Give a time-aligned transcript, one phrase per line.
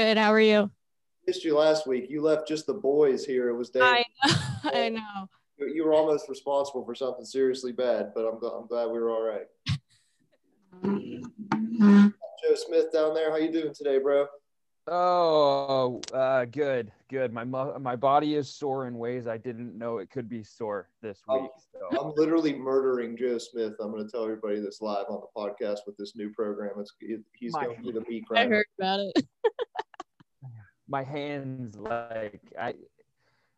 [0.00, 0.16] Good.
[0.16, 0.70] How are you?
[1.26, 2.06] Missed you last week.
[2.08, 3.50] You left just the boys here.
[3.50, 4.34] It was I know.
[4.72, 5.28] I know.
[5.58, 8.98] You you were almost responsible for something seriously bad, but I'm, gl- I'm glad we
[8.98, 9.44] were all right.
[12.42, 13.30] Joe Smith down there.
[13.30, 14.26] How you doing today, bro?
[14.86, 17.30] Oh, uh, good, good.
[17.34, 20.88] My mu- my body is sore in ways I didn't know it could be sore
[21.02, 21.50] this week.
[21.78, 23.74] So I'm literally murdering Joe Smith.
[23.78, 26.70] I'm going to tell everybody this live on the podcast with this new program.
[26.78, 26.94] It's
[27.38, 29.26] he's My- going to be the beat I heard about it.
[30.90, 32.74] My hands, like I,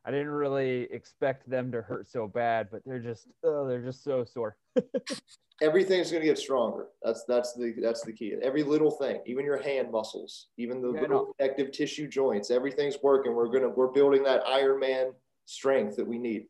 [0.05, 4.05] I didn't really expect them to hurt so bad, but they're just, oh, they're just
[4.05, 4.57] so sore.
[5.63, 6.89] Everything's going to get stronger.
[7.03, 8.35] That's that's the that's the key.
[8.43, 12.97] Every little thing, even your hand muscles, even the Yeah, little connective tissue joints, everything's
[13.03, 13.33] working.
[13.35, 15.13] We're gonna we're building that Iron Man
[15.45, 16.47] strength that we need.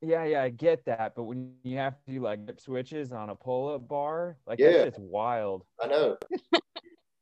[0.00, 3.34] Yeah, yeah, I get that, but when you have to do like switches on a
[3.34, 4.70] pull-up bar, like Yeah.
[4.72, 5.64] that shit's wild.
[5.82, 6.16] I know.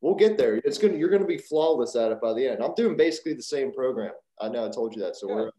[0.04, 0.56] we'll get there.
[0.56, 2.62] It's gonna you're gonna be flawless at it by the end.
[2.62, 4.12] I'm doing basically the same program.
[4.38, 5.16] I know I told you that.
[5.16, 5.50] So we're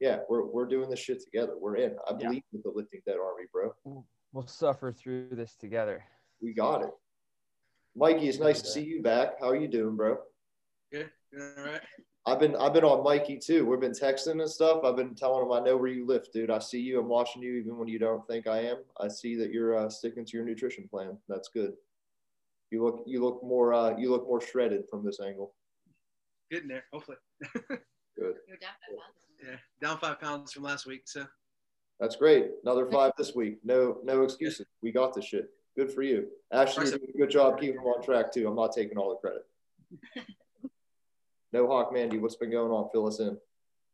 [0.00, 1.54] yeah, we're we're doing this shit together.
[1.58, 1.96] We're in.
[2.06, 2.16] I Yeah.
[2.28, 4.04] believe with the lifting dead army, bro.
[4.32, 6.04] We'll suffer through this together.
[6.42, 6.90] We got it.
[7.96, 9.40] Mikey, it's nice to see you back.
[9.40, 10.18] How are you doing, bro?
[10.92, 11.10] Good.
[11.32, 11.52] Good.
[11.58, 11.80] All right.
[12.26, 13.64] I've been I've been on Mikey too.
[13.64, 14.84] We've been texting and stuff.
[14.84, 16.50] I've been telling him I know where you lift, dude.
[16.50, 17.00] I see you.
[17.00, 18.78] I'm watching you even when you don't think I am.
[19.00, 21.16] I see that you're uh, sticking to your nutrition plan.
[21.28, 21.72] That's good.
[22.70, 25.54] You look you look more uh, you look more shredded from this angle.
[26.50, 26.84] Getting there.
[26.92, 27.16] Hopefully.
[27.68, 28.36] Good.
[28.48, 29.26] You're down five pounds.
[29.42, 29.56] Yeah.
[29.80, 31.02] Down five pounds from last week.
[31.06, 31.24] So
[32.00, 32.50] That's great.
[32.64, 33.58] Another five this week.
[33.64, 34.66] No no excuses.
[34.82, 35.50] We got this shit.
[35.76, 36.26] Good for you.
[36.52, 38.48] Ashley, you're doing a good job keeping him on track too.
[38.48, 40.26] I'm not taking all the credit.
[41.52, 42.90] No Hawk Mandy, what's been going on?
[42.90, 43.38] Fill us in.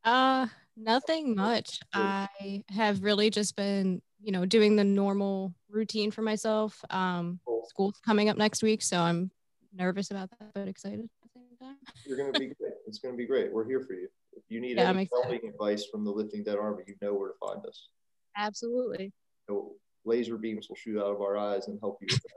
[0.04, 1.80] Uh, nothing much.
[1.92, 6.82] I have really just been, you know, doing the normal routine for myself.
[6.88, 7.64] Um, Cool.
[7.68, 9.30] school's coming up next week, so I'm
[9.74, 11.76] nervous about that, but excited at the same time.
[12.06, 12.72] You're gonna be great.
[12.86, 13.52] It's gonna be great.
[13.52, 14.08] We're here for you.
[14.32, 17.28] If you need Yeah, any helping advice from the lifting dead army, you know where
[17.28, 17.88] to find us.
[18.36, 19.12] Absolutely.
[19.46, 19.74] So
[20.06, 22.30] laser beams will shoot out of our eyes and help you with that.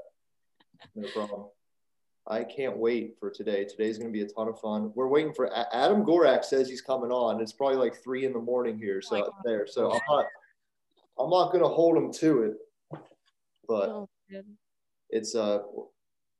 [0.95, 1.47] No problem.
[2.27, 3.63] I can't wait for today.
[3.65, 4.91] Today's going to be a ton of fun.
[4.95, 7.41] We're waiting for Adam Gorak says he's coming on.
[7.41, 9.01] It's probably like three in the morning here.
[9.01, 9.65] So Oh there.
[9.65, 10.25] So I'm not.
[11.19, 12.53] I'm not going to hold him to it,
[13.67, 14.09] but Oh,
[15.09, 15.59] it's uh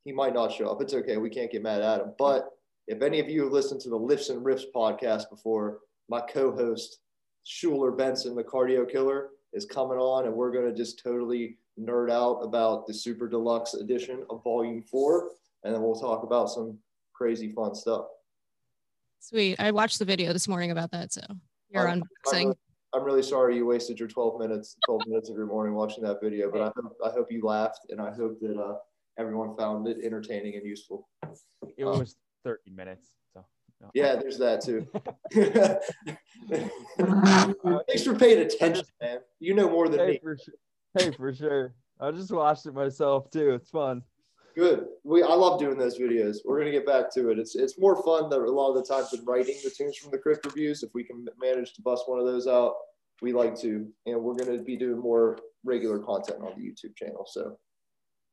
[0.03, 0.81] he might not show up.
[0.81, 1.17] It's okay.
[1.17, 2.13] We can't get mad at him.
[2.17, 2.49] But
[2.87, 5.79] if any of you have listened to the Lifts and Riffs podcast before,
[6.09, 6.99] my co-host
[7.43, 12.39] Schuler Benson, the cardio killer, is coming on, and we're gonna just totally nerd out
[12.41, 15.31] about the super deluxe edition of Volume Four,
[15.63, 16.77] and then we'll talk about some
[17.13, 18.05] crazy fun stuff.
[19.19, 19.59] Sweet.
[19.59, 21.21] I watched the video this morning about that, so
[21.69, 22.53] you're unboxing.
[22.93, 26.21] I'm really sorry you wasted your 12 minutes, 12 minutes of your morning watching that
[26.21, 28.75] video, but I hope I hope you laughed, and I hope that uh,
[29.19, 31.07] everyone found it entertaining and useful.
[31.77, 31.99] It Oh.
[31.99, 32.15] was
[32.45, 33.09] 30 minutes.
[33.33, 33.43] So
[33.81, 33.89] no.
[33.93, 34.87] Yeah, there's that too.
[37.87, 39.19] Thanks for paying attention, man.
[39.39, 40.19] You know more than Hey me.
[40.23, 40.51] for, su-
[40.97, 41.73] hey, for sure.
[41.99, 43.51] I just watched it myself too.
[43.55, 44.01] It's fun.
[44.57, 44.88] Good.
[45.03, 46.38] We I love doing those videos.
[46.44, 47.38] We're gonna get back to it.
[47.38, 50.09] It's it's more fun than a lot of the times than writing the tunes from
[50.09, 50.81] the crypt reviews.
[50.81, 52.73] If we can manage to bust one of those out,
[53.22, 57.28] we like to, and we're gonna be doing more regular content on the YouTube channel.
[57.29, 57.59] So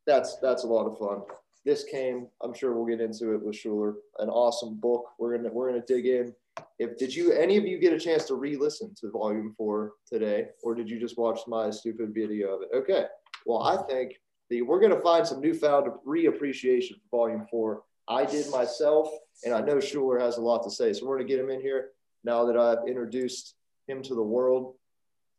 [0.06, 1.24] that's that's a lot of fun.
[1.66, 2.26] This came.
[2.42, 3.96] I'm sure we'll get into it with Schuler.
[4.18, 5.04] An awesome book.
[5.18, 6.34] We're gonna we're gonna dig in.
[6.78, 10.46] If did you any of you get a chance to re-listen to Volume Four today,
[10.62, 12.68] or did you just watch my stupid video of it?
[12.74, 13.04] Okay.
[13.44, 14.14] Well, I think
[14.50, 17.82] the, we're going to find some newfound reappreciation for Volume Four.
[18.08, 19.08] I did myself,
[19.44, 21.50] and I know Schuler has a lot to say, so we're going to get him
[21.50, 21.90] in here
[22.22, 23.54] now that I've introduced
[23.86, 24.74] him to the world.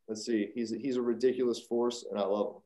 [0.07, 0.49] Let's see.
[0.53, 2.61] He's he's a ridiculous force, and I love him.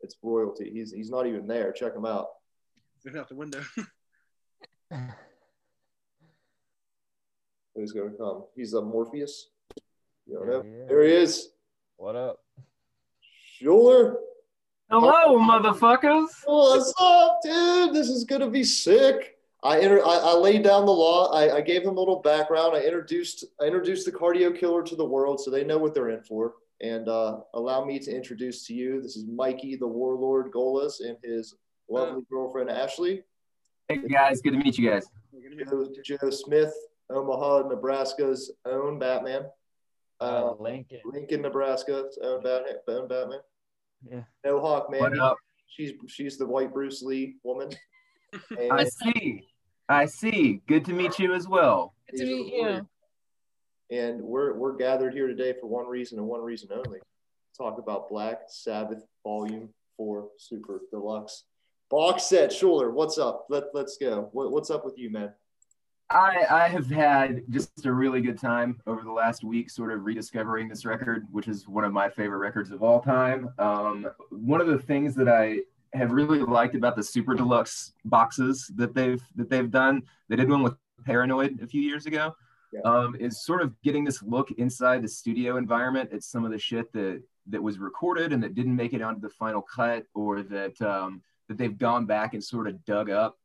[0.00, 0.70] It's royalty.
[0.72, 1.72] He's he's not even there.
[1.72, 2.28] Check him out.
[3.04, 3.62] looking out the window.
[7.74, 8.44] Who's going to come?
[8.54, 9.50] He's a Morpheus.
[10.26, 10.62] You don't know.
[10.62, 10.86] There he.
[10.88, 11.48] There he is.
[11.96, 12.38] What up?
[13.56, 14.18] Schuler.
[14.90, 16.28] Hello, motherfuckers.
[16.44, 17.94] What's up, dude?
[17.94, 19.36] This is gonna be sick.
[19.62, 21.32] I, inter- I, I laid down the law.
[21.32, 22.76] I, I gave them a little background.
[22.76, 26.10] I introduced I introduced the cardio killer to the world, so they know what they're
[26.10, 26.54] in for.
[26.82, 29.00] And uh, allow me to introduce to you.
[29.00, 31.54] This is Mikey, the warlord Golas, and his
[31.88, 33.22] lovely girlfriend Ashley.
[33.88, 35.06] Hey guys, good to meet you guys.
[35.32, 36.74] We're gonna be- Joe, Joe Smith,
[37.10, 39.46] Omaha, Nebraska's own Batman.
[40.20, 41.00] Uh, Uh, Lincoln.
[41.06, 42.74] Lincoln, Nebraska's own Batman.
[42.88, 43.40] Own Batman.
[44.10, 44.22] Yeah.
[44.44, 45.18] No Hawk man.
[45.66, 47.70] She's she's the white Bruce Lee woman.
[48.70, 49.44] I see.
[49.88, 50.60] I see.
[50.66, 51.94] Good to meet you as well.
[52.10, 52.88] Good to meet you.
[53.90, 57.00] And we're we're gathered here today for one reason and one reason only.
[57.56, 61.44] Talk about Black Sabbath Volume 4 Super Deluxe.
[61.90, 63.46] Box set, Schuler, what's up?
[63.48, 64.28] Let, let's go.
[64.32, 65.32] What, what's up with you, man?
[66.10, 70.04] I, I have had just a really good time over the last week, sort of
[70.04, 73.50] rediscovering this record, which is one of my favorite records of all time.
[73.58, 75.60] Um, one of the things that I
[75.94, 80.48] have really liked about the super deluxe boxes that they've that they've done, they did
[80.48, 80.74] one with
[81.04, 82.34] Paranoid a few years ago,
[82.72, 82.80] Yeah.
[82.84, 86.58] um, is sort of getting this look inside the studio environment at some of the
[86.58, 90.42] shit that that was recorded and that didn't make it onto the final cut, or
[90.42, 93.38] that um, that they've gone back and sort of dug up.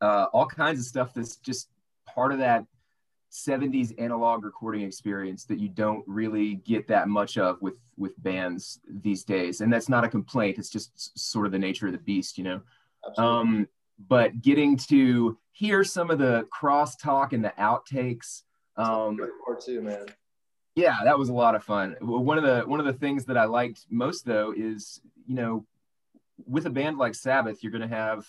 [0.00, 1.68] Uh, all kinds of stuff that's just
[2.14, 2.64] part of that
[3.32, 8.80] 70s analog recording experience that you don't really get that much of with with bands
[8.86, 11.98] these days and that's not a complaint it's just sort of the nature of the
[11.98, 12.60] beast you know
[13.08, 13.40] Absolutely.
[13.40, 13.68] um
[14.08, 18.42] but getting to hear some of the crosstalk and the outtakes
[18.76, 20.06] um part too, man.
[20.74, 23.38] yeah that was a lot of fun one of the one of the things that
[23.38, 25.64] i liked most though is you know
[26.46, 28.26] with a band like sabbath you're going to have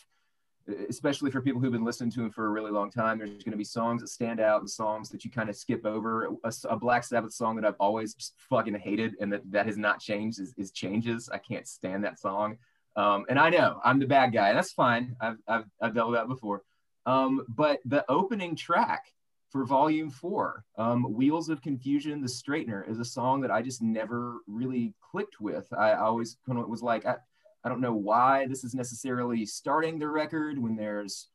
[0.89, 3.51] especially for people who've been listening to him for a really long time there's going
[3.51, 6.29] to be songs that stand out and songs that you kind of skip over.
[6.69, 9.99] A black sabbath song that i've always just fucking hated and that, that has not
[9.99, 11.29] changed is, is changes.
[11.31, 12.57] I can't stand that song.
[12.95, 14.53] Um, and i know i'm the bad guy.
[14.53, 15.15] That's fine.
[15.19, 16.63] I've, I've, I've dealt with that before.
[17.05, 19.05] Um, but the opening track
[19.53, 20.65] for volume four.
[20.79, 25.39] Um, Wheels of Confusion, The Straightener is a song that I just never really clicked
[25.39, 25.71] with.
[25.71, 27.17] I always kind of was like, I,
[27.63, 31.29] I don't know why this is necessarily starting the record when there's,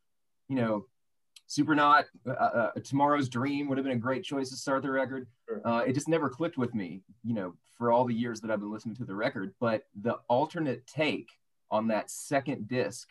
[0.49, 0.87] you know,
[1.49, 5.27] Supernaut, uh, uh, Tomorrow's Dream would have been a great choice to start the record.
[5.65, 8.61] Uh, it just never clicked with me, you know, for all the years that I've
[8.61, 9.55] been listening to the record.
[9.59, 11.31] But the alternate take
[11.71, 13.09] on that second disc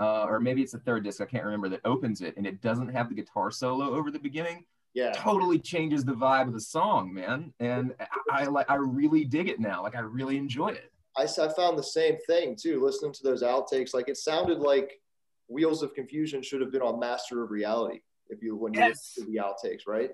[0.00, 2.60] uh, or maybe it's the third disc, I can't remember, that opens it and it
[2.60, 5.12] doesn't have the guitar solo over the beginning, Yeah.
[5.12, 7.52] totally changes the vibe of the song, man.
[7.60, 9.82] And I, I like I really dig it now.
[9.82, 10.90] Like I really enjoy it.
[11.16, 13.94] I, I found the same thing too, listening to those outtakes.
[13.94, 15.00] Like it sounded like
[15.48, 19.14] Wheels of Confusion should have been on Master of Reality if you when you Yes.
[19.16, 20.10] listen to the outtakes, right?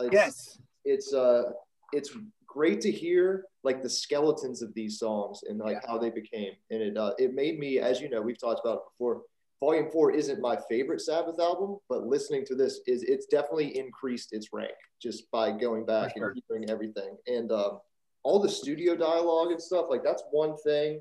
[0.00, 0.58] It's, Yes.
[0.84, 1.52] It's uh
[1.92, 2.16] it's
[2.46, 6.52] great to hear like the skeletons of these songs and like how they became.
[6.70, 9.22] And it uh it made me, as you know, we've talked about it before.
[9.60, 14.32] Volume four isn't my favorite Sabbath album, but listening to this is it's definitely increased
[14.32, 16.30] its rank just by going back sure.
[16.30, 17.16] and hearing everything.
[17.28, 17.78] And um
[18.24, 21.00] all the studio dialogue and stuff like that's one thing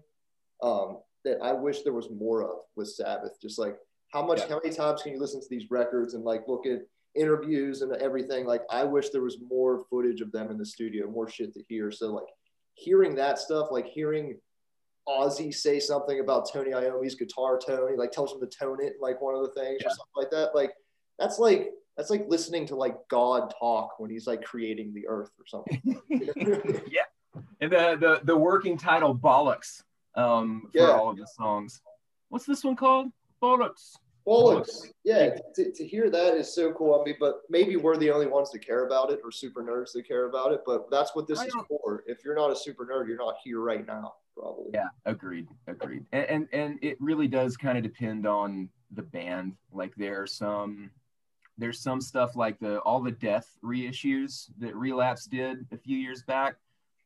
[0.64, 3.40] um, that I wish there was more of with Sabbath.
[3.42, 3.78] Just like
[4.14, 4.50] how much, Yeah.
[4.50, 6.80] how many times can you listen to these records and like look at
[7.16, 8.46] interviews and everything?
[8.46, 11.64] Like I wish there was more footage of them in the studio, more shit to
[11.68, 11.92] hear.
[11.92, 12.26] So like
[12.74, 14.40] hearing that stuff, like hearing
[15.08, 18.94] Ozzy say something about Tony Iommi's guitar tone, he like tells him to tone it,
[19.02, 19.88] like one of the things Yeah.
[19.88, 20.56] or something like that.
[20.56, 20.74] Like
[21.20, 25.32] that's like that's like listening to like God talk when he's like creating the earth
[25.40, 26.00] or something.
[26.90, 27.02] yeah.
[27.62, 29.84] And the, the the working title bollocks
[30.16, 30.92] um for Yeah.
[30.92, 31.82] all of the songs.
[32.30, 33.12] What's this one called?
[33.42, 33.96] Bollocks.
[34.28, 34.88] Bollocks.
[35.04, 37.00] Yeah, to, to hear that is so cool.
[37.02, 39.94] I mean, but maybe we're the only ones that care about it or super nerds
[39.94, 40.62] that care about it.
[40.66, 42.04] But that's what this I is don't- for.
[42.06, 44.72] If you're not a super nerd, you're not here right now, probably.
[44.74, 46.06] Yeah, agreed, agreed.
[46.12, 49.56] And and, and it really does kind of depend on the band.
[49.72, 50.92] Like there are some
[51.58, 56.22] there's some stuff like the all the death reissues that Relapse did a few years
[56.24, 56.56] back.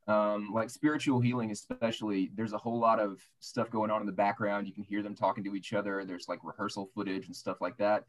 [0.08, 4.12] Um, like spiritual healing, especially, there's a whole lot of stuff going on in the
[4.14, 4.68] background.
[4.68, 6.06] You can hear them talking to each other.
[6.06, 8.06] There's like rehearsal footage and stuff like that.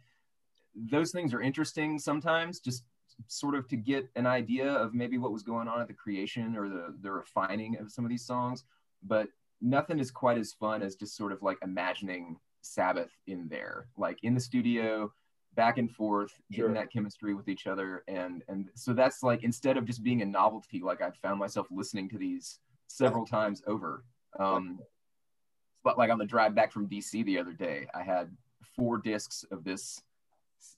[0.74, 2.84] Those things are interesting sometimes, just
[3.28, 6.54] sort of to get an idea of maybe what was going on at the creation
[6.54, 8.64] or the the refining of some of these songs.
[9.02, 9.28] But
[9.62, 14.18] nothing is quite as fun as just sort of like imagining Sabbath in there, like
[14.22, 15.12] in the studio,
[15.56, 16.74] back and forth, getting Sure.
[16.74, 20.26] that chemistry with each other, and and so that's like instead of just being a
[20.26, 24.04] novelty, like I found myself listening to these several times over.
[24.38, 24.78] Um,
[25.82, 28.30] but like on the drive back from DC the other day, I had
[28.76, 30.02] four discs of this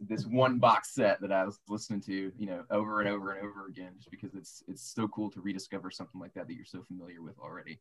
[0.01, 3.47] this one box set that I was listening to, you know, over and over and
[3.47, 6.65] over again, just because it's it's so cool to rediscover something like that that you're
[6.65, 7.79] so familiar with already.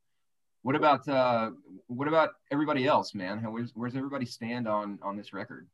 [0.64, 1.52] What about uh,
[1.88, 3.40] what about everybody else, man?
[3.40, 5.68] How, where's where's everybody stand on on this record?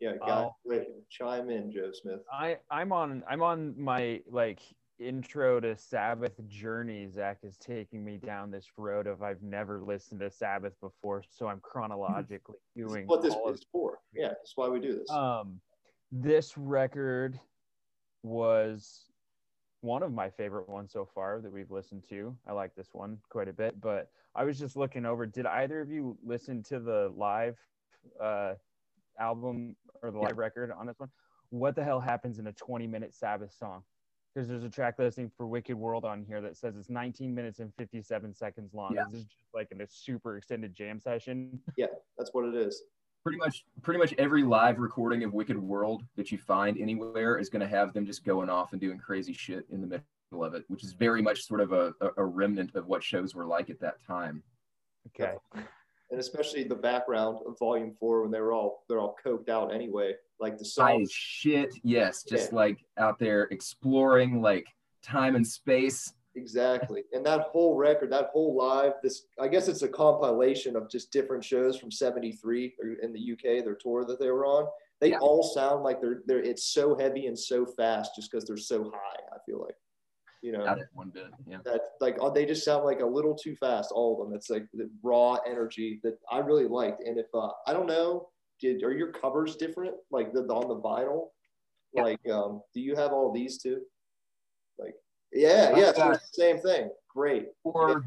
[0.00, 2.20] Yeah, wait, chime in, Joe Smith.
[2.32, 4.60] I I'm on I'm on my like
[4.98, 7.08] intro to Sabbath journey.
[7.10, 11.48] Zach is taking me down this road of I've never listened to Sabbath before, so
[11.48, 13.98] I'm chronologically doing what this is for.
[14.14, 15.10] Yeah, that's why we do this.
[15.10, 15.60] um,
[16.10, 17.38] this record
[18.22, 19.04] was
[19.80, 22.36] one of my favorite ones so far that we've listened to.
[22.46, 25.26] I like this one quite a bit, but I was just looking over.
[25.26, 27.56] Did either of you listen to the live
[28.20, 28.54] uh,
[29.18, 30.26] album or the Yeah.
[30.26, 31.10] live record on this one?
[31.50, 33.82] What the hell happens in a 20 minute Sabbath song?
[34.34, 37.58] because there's a track listing for Wicked World on here that says it's 19 minutes
[37.58, 38.92] and 57 seconds long.
[38.94, 39.02] Yeah.
[39.04, 41.60] This is just like in a super extended jam session.
[41.76, 41.86] Yeah,
[42.16, 42.84] that's what it is.
[43.24, 47.48] pretty much pretty much every live recording of Wicked World that you find anywhere is
[47.48, 50.54] going to have them just going off and doing crazy shit in the middle of
[50.54, 53.46] it, which is very much sort of a, a- a remnant of what shows were
[53.46, 54.42] like at that time.
[55.08, 55.34] Okay.
[56.10, 59.74] And especially the background of volume four when they were all they're all coked out
[59.74, 60.14] anyway.
[60.40, 61.10] Like the songs.
[61.12, 62.56] shit, yes, just Yeah.
[62.56, 64.66] like out there exploring like
[65.02, 66.12] time and space.
[66.34, 67.02] Exactly.
[67.12, 71.10] And that whole record, that whole live, this I guess it's a compilation of just
[71.12, 74.66] different shows from 73 in the UK, their tour that they were on.
[75.00, 75.18] They Yeah.
[75.18, 78.84] all sound like they're they're it's so heavy and so fast just because they're so
[78.90, 79.76] high, I feel like.
[80.40, 81.26] You know, Not one bit.
[81.48, 81.58] Yeah.
[81.64, 84.36] that like oh, they just sound like a little too fast, all of them.
[84.36, 87.02] It's like the raw energy that I really liked.
[87.02, 88.28] And if uh I don't know,
[88.60, 89.94] did are your covers different?
[90.10, 91.28] Like the on the vinyl?
[91.92, 92.02] Yeah.
[92.02, 93.80] Like um do you have all these too?
[94.78, 94.94] Like
[95.32, 96.90] yeah, yeah, so same thing.
[97.08, 97.48] Great.
[97.64, 98.04] Or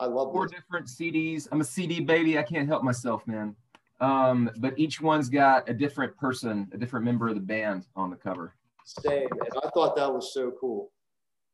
[0.00, 0.58] I love four this.
[0.58, 1.46] different CDs.
[1.52, 2.38] I'm a CD baby.
[2.38, 3.54] I can't help myself, man.
[4.00, 8.10] Um, but each one's got a different person, a different member of the band on
[8.10, 8.54] the cover.
[8.84, 9.28] Same.
[9.30, 10.90] And I thought that was so cool.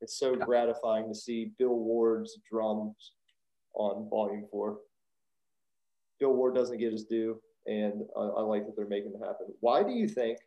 [0.02, 0.44] It's so Yeah.
[0.44, 3.12] gratifying to see Bill Ward's drums
[3.74, 4.80] on volume four.
[6.18, 9.54] Bill Ward doesn't get his due, and I, I like that they're making it happen.
[9.60, 10.38] Why do you think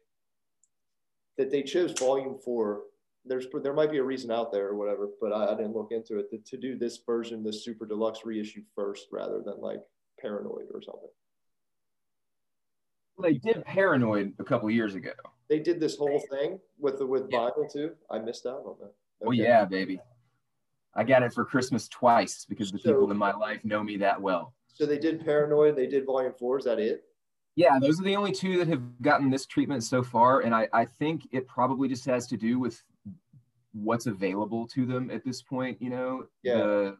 [1.37, 2.83] that they chose volume four?
[3.23, 5.91] There's there might be a reason out there or whatever, but I, I didn't look
[5.91, 9.81] into it to, to do this version, this super deluxe reissue first rather than like
[10.19, 11.09] Paranoid or something.
[13.17, 15.13] They did Paranoid a couple years ago.
[15.47, 17.49] They did this whole thing with the with Yeah.
[17.49, 17.95] vinyl too.
[18.11, 18.93] I missed out on that.
[19.25, 19.99] Oh yeah, baby.
[20.95, 23.97] I got it for Christmas twice because the So- people in my life know me
[23.97, 24.53] that well.
[24.67, 25.75] So they did Paranoid.
[25.75, 26.57] They did Volume Four.
[26.59, 27.03] Is that it?
[27.55, 30.67] Yeah, those are the only two that have gotten this treatment so far, and I,
[30.73, 32.83] I think it probably just has to do with
[33.71, 35.81] what's available to them at this point.
[35.81, 36.57] You know, Yeah.
[36.57, 36.97] the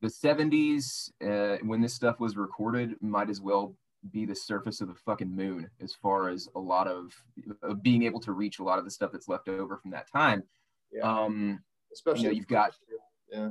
[0.00, 3.74] the '70s uh, when this stuff was recorded might as well
[4.10, 7.12] be the surface of the fucking moon as far as a lot of,
[7.62, 10.10] of being able to reach a lot of the stuff that's left over from that
[10.10, 10.42] time.
[10.92, 11.02] Yeah.
[11.02, 12.72] Um, Especially you know, you've got.
[13.32, 13.50] yeah,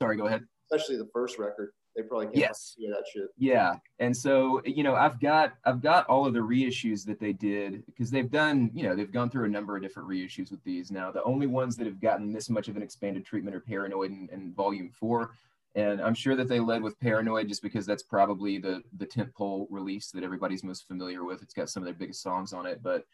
[0.00, 0.44] Sorry, go ahead.
[0.72, 1.70] especially the first record.
[1.96, 2.74] They probably can't Yes.
[2.76, 3.28] do that shit.
[3.38, 7.32] Yeah, and so you know, I've got I've got all of the reissues that they
[7.32, 10.62] did because they've done you know they've gone through a number of different reissues with
[10.64, 10.90] these.
[10.90, 14.10] Now the only ones that have gotten this much of an expanded treatment are Paranoid
[14.10, 15.30] and, and Volume Four,
[15.76, 19.66] and I'm sure that they led with Paranoid just because that's probably the the tentpole
[19.70, 21.42] release that everybody's most familiar with.
[21.42, 23.04] It's got some of their biggest songs on it, but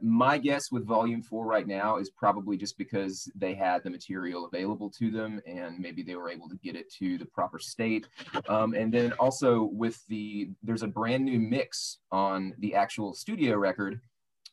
[0.00, 4.46] my guess with volume four right now is probably just because they had the material
[4.46, 8.06] available to them and maybe they were able to get it to the proper state.
[8.48, 13.56] Um, and then also with the there's a brand new mix on the actual studio
[13.56, 14.00] record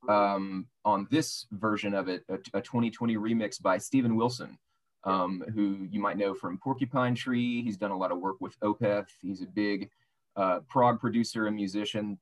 [0.09, 4.57] um, on this version of it a, a 2020 remix by Steven Wilson
[5.03, 7.61] um, who you might know from Porcupine Tree.
[7.63, 9.07] He's done a lot of work with Opeth.
[9.21, 9.89] He's a big
[10.35, 12.17] uh, prog producer and musician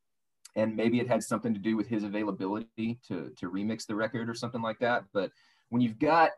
[0.55, 4.29] and maybe it had something to do with his availability to to remix the record
[4.29, 5.31] or something like that but
[5.70, 6.31] when you've got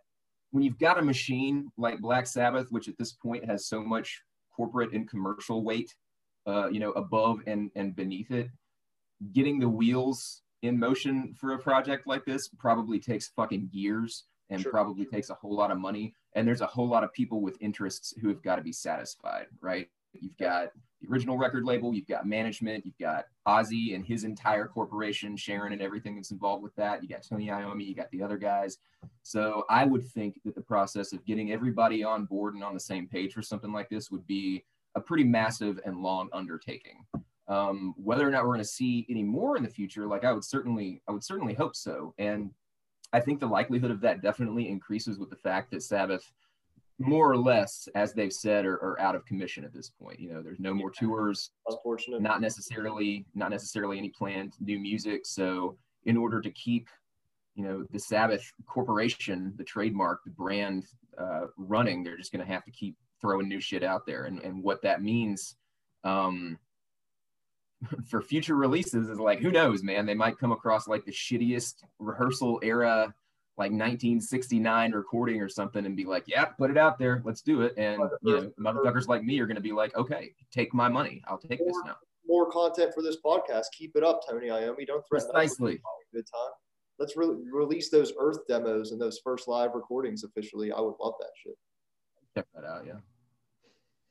[0.52, 4.22] when you've got a machine like black sabbath which at this point has so much
[4.56, 5.94] corporate and commercial weight
[6.46, 8.50] uh, you know above and and beneath it
[9.32, 14.62] getting the wheels in motion for a project like this probably takes fucking years and
[14.62, 14.72] Sure.
[14.72, 17.58] probably takes a whole lot of money and there's a whole lot of people with
[17.62, 19.88] interests who have got to be satisfied right
[20.22, 20.70] you've got
[21.02, 25.74] the original record label, you've got management, you've got Ozzy and his entire corporation, Sharon
[25.74, 27.04] and everything that's involved with that.
[27.04, 28.78] You got Tony Iommi, you got the other guys.
[29.22, 32.80] So I would think that the process of getting everybody on board and on the
[32.80, 34.64] same page for something like this would be
[34.96, 37.06] a pretty massive and long undertaking.
[37.48, 40.32] Um, whether or not we're going to see any more in the future, like I
[40.32, 42.14] would certainly, I would certainly hope so.
[42.18, 42.52] And
[43.12, 46.32] I think the likelihood of that definitely increases with the fact that Sabbath
[47.06, 50.20] more or less, as they've said, are, are out of commission at this point.
[50.20, 52.22] You know, there's no more tours, Unfortunate.
[52.22, 55.26] not necessarily, not necessarily any planned new music.
[55.26, 56.90] So, in order to keep,
[57.56, 60.86] you know, the Sabbath corporation, the trademark, the brand
[61.18, 64.26] uh, running, they're just going to have to keep throwing new shit out there.
[64.26, 65.56] And and what that means,
[66.04, 66.58] um,
[68.08, 70.06] for future releases is like, who knows, man?
[70.06, 73.14] They might come across like the shittiest rehearsal era
[73.56, 77.22] like 1969 recording or something and be like, yeah, put it out there.
[77.24, 77.74] Let's do it.
[77.78, 81.22] And, you know, motherfuckers like me are going to be like, okay, take my money.
[81.28, 81.96] I'll take this now.
[82.26, 83.66] More content for this podcast.
[83.78, 84.88] Keep it up, Tony Iommi.
[84.88, 85.82] Don't threaten Precisely.
[86.14, 86.52] Good time.
[86.98, 90.72] Let's re- release those Earth demos and those first live recordings officially.
[90.72, 91.58] I would love that shit.
[92.36, 92.86] Check that out.
[92.88, 92.94] Yeah.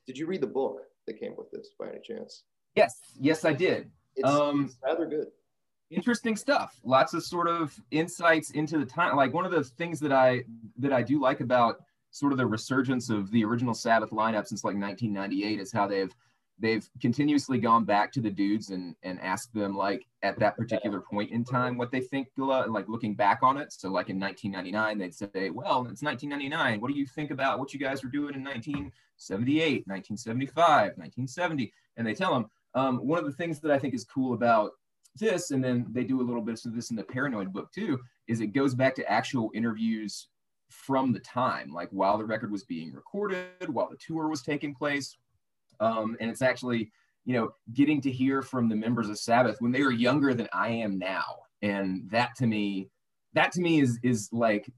[0.07, 2.45] Did you read the book that came with this by any chance?
[2.77, 2.97] Yes.
[3.19, 3.91] Yes, I did.
[4.15, 5.29] It's, Um, it's rather good.
[5.93, 6.81] Interesting stuff.
[6.85, 10.43] Lots of sort of insights into the time like one of the things that i
[10.79, 11.81] that i do like about
[12.11, 16.15] sort of the resurgence of the original sabbath lineup since like 1998 is how they've
[16.59, 21.01] they've continuously gone back to the dudes and and asked them like at that particular
[21.01, 23.73] point in time what they think uh, like looking back on it.
[23.73, 27.73] So like in 1999 they'd say well it's 1999 what do you think about what
[27.73, 30.65] you guys were doing in 1978 1975
[30.97, 34.35] 1970 and they tell them um, one of the things that i think is cool
[34.35, 34.73] about
[35.17, 37.99] this and then they do a little bit of this in the paranoid book too
[38.29, 40.29] is it goes back to actual interviews
[40.73, 44.75] from the time like while the record was being recorded while the tour was taking
[44.75, 45.17] place.
[45.81, 46.91] Um, and it's actually
[47.25, 50.49] you know getting to hear from the members of sabbath when they were younger than
[50.53, 51.37] i am now.
[51.61, 52.89] And that to me
[53.35, 54.71] that to me is is like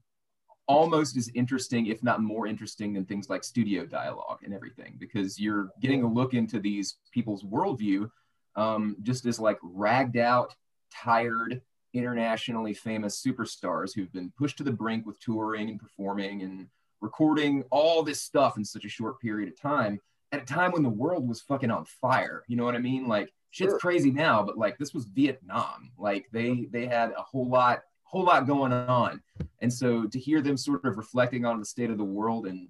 [0.67, 5.39] almost as interesting if not more interesting than things like studio dialogue and everything because
[5.39, 8.09] you're getting a look into these people's worldview
[8.55, 10.55] um, just as like ragged out
[10.93, 11.61] tired
[11.93, 16.67] internationally famous superstars who've been pushed to the brink with touring and performing and
[17.01, 19.99] recording all this stuff in such a short period of time
[20.31, 22.43] at a time when the world was fucking on fire.
[22.47, 23.07] You know what I mean?
[23.07, 23.79] Like shit's sure.
[23.79, 25.91] crazy now, but like this was Vietnam.
[25.97, 29.21] Like they they had a whole lot whole lot going on.
[29.61, 32.69] And so to hear them sort of reflecting on the state of the world and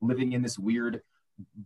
[0.00, 1.02] living in this weird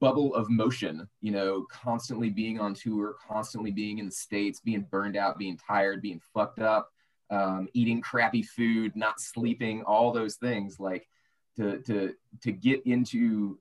[0.01, 4.83] bubble of motion, you know, constantly being on tour, constantly being in the States, being
[4.91, 6.91] burned out, being tired, being fucked up,
[7.31, 11.09] um, eating crappy food, not sleeping, all those things like
[11.57, 13.59] to, to, to get into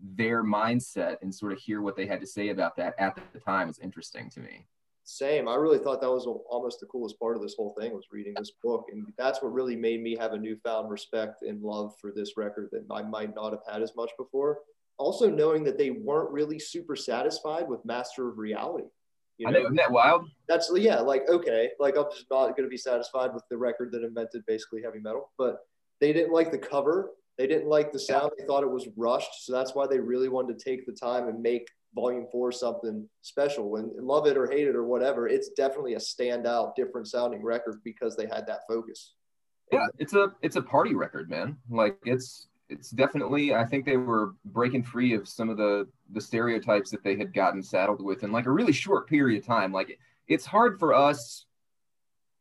[0.00, 3.40] their mindset and sort of hear what they had to say about that at the
[3.40, 4.66] time is interesting to me.
[5.04, 5.46] Same.
[5.46, 8.34] I really thought that was almost the coolest part of this whole thing was reading
[8.36, 12.10] this book, and that's what really made me have a newfound respect and love for
[12.10, 14.58] this record that I might not have had as much before.
[14.98, 18.88] Also, knowing that they weren't really super satisfied with Master of Reality.
[19.38, 20.28] You know, I know, isn't that wild?
[20.48, 23.92] That's yeah, like okay, like I'm just not going to be satisfied with the record
[23.92, 25.58] that invented basically heavy metal, but
[26.00, 28.32] they didn't like the cover they didn't like the sound.
[28.38, 29.44] They thought it was rushed.
[29.44, 33.08] So that's why they really wanted to take the time and make volume four something
[33.22, 33.76] special.
[33.76, 37.80] And love it or hate it or whatever, it's definitely a standout, different sounding record
[37.84, 39.14] because they had that focus.
[39.70, 41.56] Yeah, it's a it's a party record, man.
[41.68, 46.20] Like it's it's definitely I think they were breaking free of some of the the
[46.20, 49.72] stereotypes that they had gotten saddled with in like a really short period of time.
[49.72, 49.98] Like
[50.28, 51.46] it's hard for us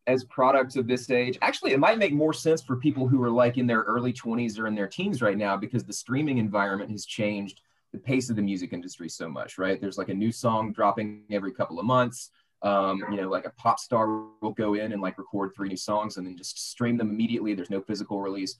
[0.07, 1.37] as products of this age.
[1.41, 4.59] Actually, it might make more sense for people who are like in their early 20s
[4.59, 7.61] or in their teens right now because the streaming environment has changed
[7.91, 9.79] the pace of the music industry so much, right?
[9.79, 12.29] There's like a new song dropping every couple of months.
[12.61, 14.07] Um, you know, like a pop star
[14.41, 17.53] will go in and like record three new songs and then just stream them immediately.
[17.53, 18.57] There's no physical release.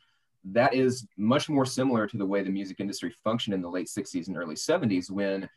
[0.51, 3.87] That is much more similar to the way the music industry functioned in the late
[3.87, 5.49] 60s and early 70s when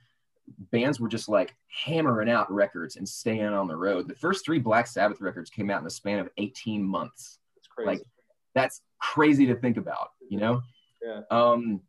[0.72, 4.08] bands were just like hammering out records and staying on the road.
[4.08, 7.38] The first three Black Sabbath records came out in the span of 18 months.
[7.56, 7.88] That's crazy.
[7.88, 8.02] Like
[8.54, 10.62] that's crazy to think about, you know?
[11.02, 11.20] Yeah.
[11.30, 11.82] Um,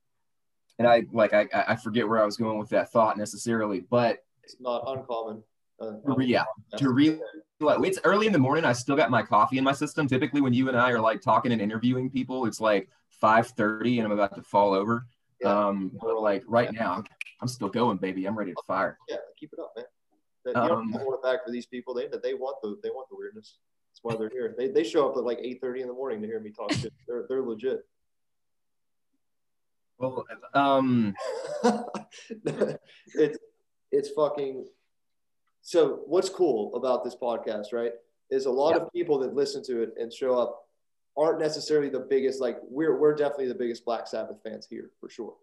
[0.77, 4.19] and I like I I forget where I was going with that thought necessarily, but
[4.43, 5.43] it's not uncommon.
[5.81, 6.43] Uh, yeah,
[6.77, 7.19] to really
[7.61, 8.65] like it's early in the morning.
[8.65, 10.07] I still got my coffee in my system.
[10.07, 12.89] Typically, when you and I are like talking and interviewing people, it's like
[13.21, 15.05] 5:30 and I'm about to fall over.
[15.41, 15.67] Yeah.
[15.67, 17.03] Um, but like right now,
[17.41, 18.25] I'm still going, baby.
[18.25, 18.97] I'm ready to fire.
[19.07, 19.85] Yeah, keep it up, man.
[20.45, 21.93] That, you um, don't hold it back for these people.
[21.93, 23.57] They they want the they want the weirdness.
[23.91, 24.55] That's why they're here.
[24.57, 26.93] They, they show up at like 8:30 in the morning to hear me talk shit.
[27.07, 27.85] They're they're legit.
[29.97, 31.13] Well, um,
[33.15, 33.37] it's
[33.91, 34.65] it's fucking.
[35.69, 37.91] So what's cool about this podcast, right?
[38.31, 40.65] Is a lot of people that listen to it and show up
[41.15, 42.41] aren't necessarily the biggest.
[42.41, 45.35] Like we're we're definitely the biggest Black Sabbath fans here for sure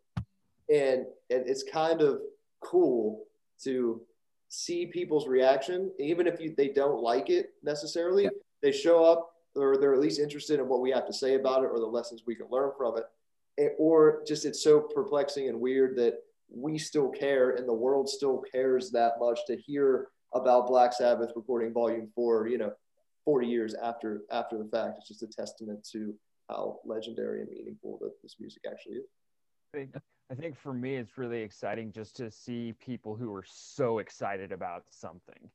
[0.69, 2.21] and, and it's kind of
[2.61, 3.25] cool
[3.63, 4.01] to
[4.49, 8.29] see people's reaction, even if you, they don't like it necessarily.
[8.63, 11.63] They show up, or they're at least interested in what we have to say about
[11.63, 15.61] it, or the lessons we can learn from it, or just it's so perplexing and
[15.61, 20.67] weird that we still care, and the world still cares that much to hear about
[20.67, 22.49] Black Sabbath recording Volume Four.
[22.49, 22.73] You know,
[23.25, 24.99] 40 years after after the fact.
[24.99, 26.15] It's just a testament to
[26.49, 29.89] how legendary and meaningful that this music actually is.
[30.31, 34.53] I think for me, it's really exciting just to see people who are so excited
[34.53, 35.51] about something.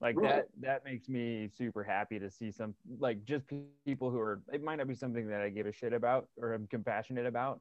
[0.00, 3.44] Like that, that makes me super happy to see some, like just
[3.86, 6.52] people who are, it might not be something that I give a shit about or
[6.52, 7.60] I'm compassionate about,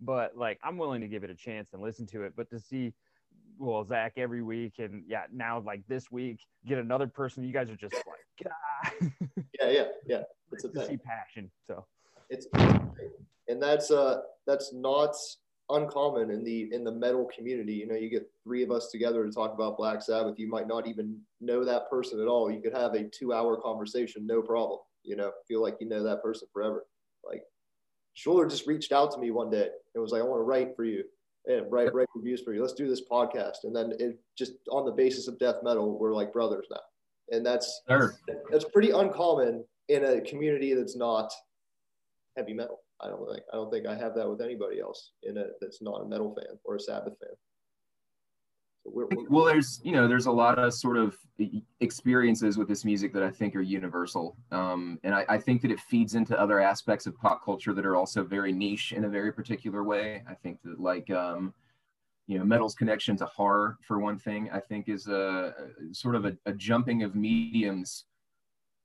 [0.00, 2.34] but like I'm willing to give it a chance and listen to it.
[2.36, 2.92] But to see,
[3.58, 7.68] well, Zach every week and yeah, now like this week, get another person, you guys
[7.70, 8.90] are just like, ah.
[9.60, 10.22] yeah, yeah, yeah.
[10.52, 11.50] It's a see passion.
[11.66, 11.84] So
[12.30, 12.46] it's,
[13.48, 15.14] and that's, uh, that's not
[15.70, 17.74] uncommon in the in the metal community.
[17.74, 20.38] You know, you get three of us together to talk about Black Sabbath.
[20.38, 22.50] You might not even know that person at all.
[22.50, 24.80] You could have a two-hour conversation, no problem.
[25.02, 26.86] You know, feel like you know that person forever.
[27.24, 27.42] Like
[28.14, 30.74] Schuler just reached out to me one day and was like, "I want to write
[30.76, 31.04] for you
[31.48, 32.60] and write write reviews for you.
[32.60, 36.14] Let's do this podcast." And then it just on the basis of death metal, we're
[36.14, 36.80] like brothers now,
[37.30, 38.14] and that's Sure.
[38.50, 41.32] that's pretty uncommon in a community that's not
[42.36, 42.80] heavy metal.
[43.00, 45.80] I don't think I don't think I have that with anybody else in a that's
[45.82, 47.34] not a metal fan or a Sabbath fan.
[48.88, 51.16] So we're, we're- well there's you know there's a lot of sort of
[51.80, 54.36] experiences with this music that i think are universal.
[54.50, 57.86] Um, and I, I think that it feeds into other aspects of pop culture that
[57.86, 60.22] are also very niche in a very particular way.
[60.28, 61.54] I think that like um,
[62.26, 65.54] you know metal's connection to horror for one thing i think is a,
[65.90, 68.04] a sort of a, a jumping of mediums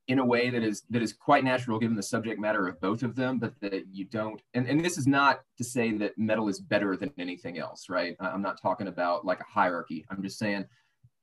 [0.08, 3.04] in a way that is that is quite natural given the subject matter of both
[3.04, 6.50] of them but that you don't and, and this is not to say that metal
[6.50, 8.16] is better than anything else right?
[8.20, 10.06] I'm not talking about like a hierarchy.
[10.10, 10.66] I'm just saying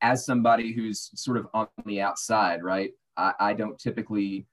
[0.01, 4.47] as somebody who's sort of on the outside right i, I don't typically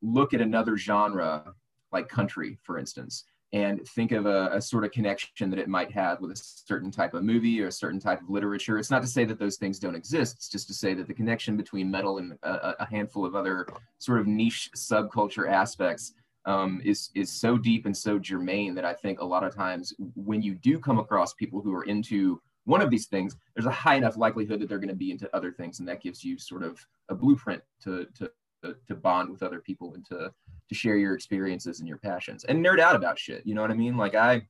[0.00, 1.54] look at another genre
[1.92, 5.92] like country for instance and think of a, a sort of connection that it might
[5.92, 8.78] have with a certain type of movie or a certain type of literature.
[8.78, 10.36] It's not to say that those things don't exist.
[10.36, 13.66] It's just to say that the connection between metal and a, a handful of other
[13.98, 18.94] sort of niche subculture aspects um, is is so deep and so germane that I
[18.94, 22.80] think a lot of times when you do come across people who are into one
[22.80, 25.52] of these things, there's a high enough likelihood that they're going to be into other
[25.52, 28.30] things, and that gives you sort of a blueprint to to
[28.62, 30.32] to bond with other people and to
[30.68, 33.44] to share your experiences and your passions and nerd out about shit.
[33.44, 33.96] You know what I mean?
[33.96, 34.42] Like I,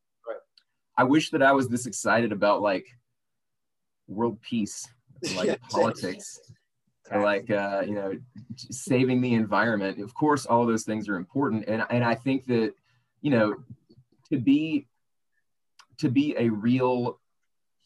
[0.97, 2.87] I wish that I was this excited about like
[4.07, 4.87] world peace,
[5.37, 6.39] like politics,
[7.11, 8.13] or like uh, you know,
[8.57, 10.01] saving the environment.
[10.01, 12.75] Of course, all those things are important, and and I think that
[13.21, 13.57] you know,
[14.31, 14.87] to be
[15.99, 17.19] to be a real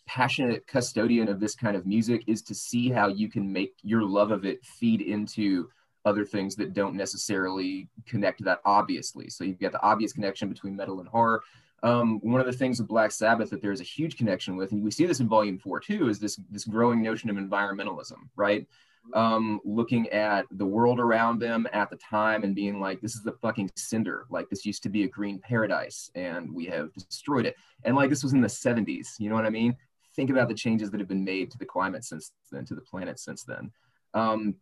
[0.06, 4.02] passionate custodian of this kind of music is to see how you can make your
[4.02, 5.68] love of it feed into
[6.06, 9.28] other things that don't necessarily connect that obviously.
[9.28, 11.42] So you've got the obvious connection between metal and horror.
[11.82, 14.82] Um, one of the things with Black Sabbath that there's a huge connection with, and
[14.82, 18.66] we see this in Volume Four too, is this this growing notion of environmentalism, right?
[19.14, 23.24] Um, looking at the world around them at the time and being like, this is
[23.26, 24.26] a fucking cinder.
[24.30, 27.56] Like this used to be a green paradise, and we have destroyed it.
[27.84, 29.08] And like this was in the 70s.
[29.18, 29.76] You know what I mean?
[30.14, 32.80] Think about the changes that have been made to the climate since then, to the
[32.80, 33.70] planet since then.
[34.16, 34.54] Um,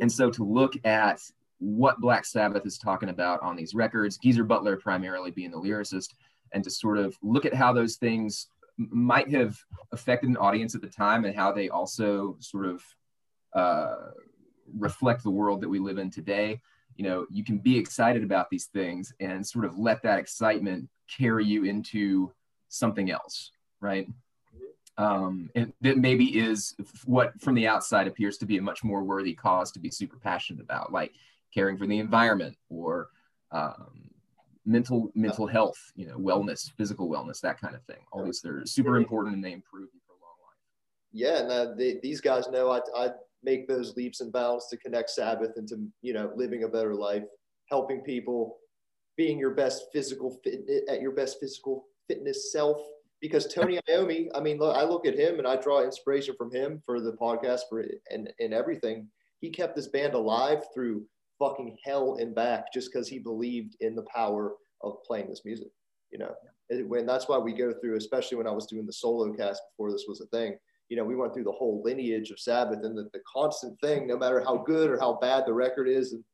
[0.00, 1.20] and so to look at
[1.58, 6.14] what Black Sabbath is talking about on these records, Geezer Butler primarily being the lyricist,
[6.52, 9.58] and to sort of look at how those things might have
[9.92, 12.82] affected an audience at the time and how they also sort of
[13.54, 14.10] uh,
[14.78, 16.60] reflect the world that we live in today.
[16.96, 20.88] You know, you can be excited about these things and sort of let that excitement
[21.14, 22.32] carry you into
[22.68, 24.08] something else, right?
[24.98, 26.74] Um, and that maybe is
[27.04, 30.18] what from the outside appears to be a much more worthy cause to be super
[30.18, 31.12] passionate about, like
[31.54, 33.08] caring for the environment or
[33.52, 34.10] um,
[34.66, 37.96] mental mental health, you know, wellness, physical wellness, that kind of thing.
[38.12, 40.56] All these are super important and they improve you for a long life.
[41.12, 43.10] yeah, and uh, they, these guys know I, I
[43.42, 47.24] make those leaps and bounds to connect Sabbath into you know living a better life,
[47.70, 48.58] helping people,
[49.16, 52.80] being your best physical fit at your best physical fitness self.
[53.20, 56.50] Because Tony Iommi, I mean, look, I look at him and I draw inspiration from
[56.52, 59.08] him for the podcast for and and everything.
[59.40, 61.04] He kept this band alive through
[61.38, 65.68] fucking hell and back just because he believed in the power of playing this music.
[66.10, 66.34] You know,
[66.70, 69.62] and when that's why we go through, especially when I was doing the solo cast
[69.70, 70.56] before this was a thing
[70.90, 74.08] you know, we went through the whole lineage of Sabbath and the, the constant thing,
[74.08, 76.24] no matter how good or how bad the record is, and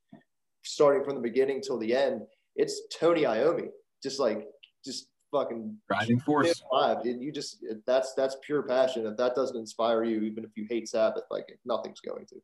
[0.64, 2.22] starting from the beginning till the end,
[2.56, 3.68] it's Tony Iommi,
[4.02, 4.46] just like,
[4.82, 6.62] just fucking Driving force.
[6.70, 6.98] alive.
[7.04, 9.06] And you just, that's, that's pure passion.
[9.06, 12.36] If that doesn't inspire you, even if you hate Sabbath, like nothing's going to.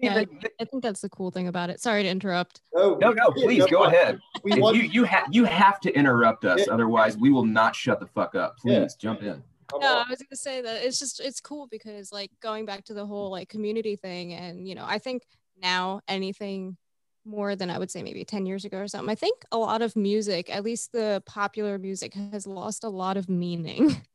[0.00, 0.22] Yeah,
[0.60, 1.80] I think that's the cool thing about it.
[1.80, 2.60] Sorry to interrupt.
[2.76, 4.20] Oh, No, no, please go ahead.
[4.44, 6.72] We want, you you have you have to interrupt us, Yeah.
[6.72, 8.58] otherwise we will not shut the fuck up.
[8.58, 8.86] Please Yeah.
[9.00, 9.42] jump in.
[9.68, 10.06] come No, on.
[10.06, 13.04] I was gonna say that it's just it's cool because like going back to the
[13.04, 15.24] whole like community thing, and you know, I think
[15.60, 16.76] now anything
[17.24, 19.10] more than I would say maybe 10 years ago or something.
[19.10, 23.16] I think a lot of music, at least the popular music, has lost a lot
[23.16, 23.96] of meaning.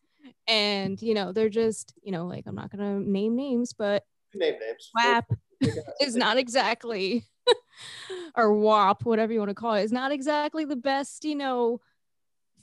[0.46, 4.56] And you know, they're just, you know, like I'm not gonna name names, but name
[4.60, 4.92] names.
[4.94, 5.26] WAP
[6.02, 7.24] is not exactly
[8.36, 11.80] or WAP, whatever you want to call it, is not exactly the best, you know,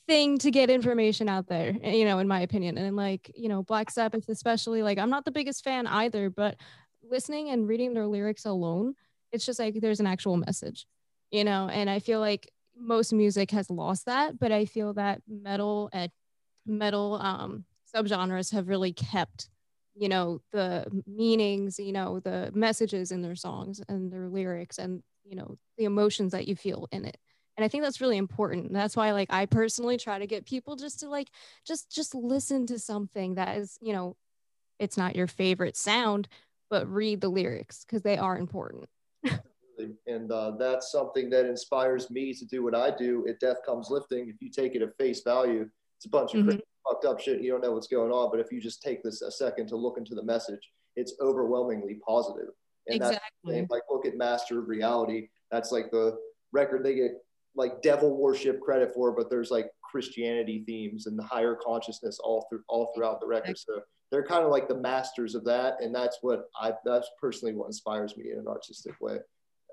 [0.07, 2.76] thing to get information out there, eh, you know, in my opinion.
[2.76, 6.57] And like, you know, Black Sabbath, especially, like, I'm not the biggest fan either, but
[7.03, 8.94] listening and reading their lyrics alone,
[9.33, 10.87] it's just like there's an actual message,
[11.31, 15.23] you know, and I feel like most music has lost that, but I feel that
[15.29, 16.11] metal and
[16.66, 17.64] metal um,
[17.95, 19.49] subgenres have really kept,
[19.95, 25.03] you know, the meanings, you know, the messages in their songs and their lyrics and,
[25.25, 27.16] you know, the emotions that you feel in it.
[27.57, 28.73] And I think that's really important.
[28.73, 31.29] That's why like I personally try to get people just to like
[31.66, 34.16] just just listen to something that is, you know,
[34.79, 36.27] it's not your favorite sound,
[36.71, 38.87] but read the lyrics because they are important.
[40.07, 43.90] And uh, that's something that inspires me to do what I do at Death Comes
[43.90, 44.29] Lifting.
[44.29, 46.61] If you take it at face value, it's a bunch of Mhm.
[46.88, 47.40] fucked up shit.
[47.43, 49.77] You don't know what's going on, but if you just take this a second to
[49.77, 52.51] look into the message, it's overwhelmingly positive.
[52.88, 53.55] And that's exactly.
[53.55, 53.66] thing.
[53.71, 55.29] like look at Master of Reality.
[55.51, 56.19] That's like the
[56.53, 57.12] record they get
[57.57, 62.47] like devil worship credit for, but there's like Christianity themes and the higher consciousness all
[62.49, 63.59] through all throughout the record.
[63.59, 67.55] So they're kind of like the masters of that, and that's what I that's personally
[67.55, 69.19] what inspires me in an artistic way.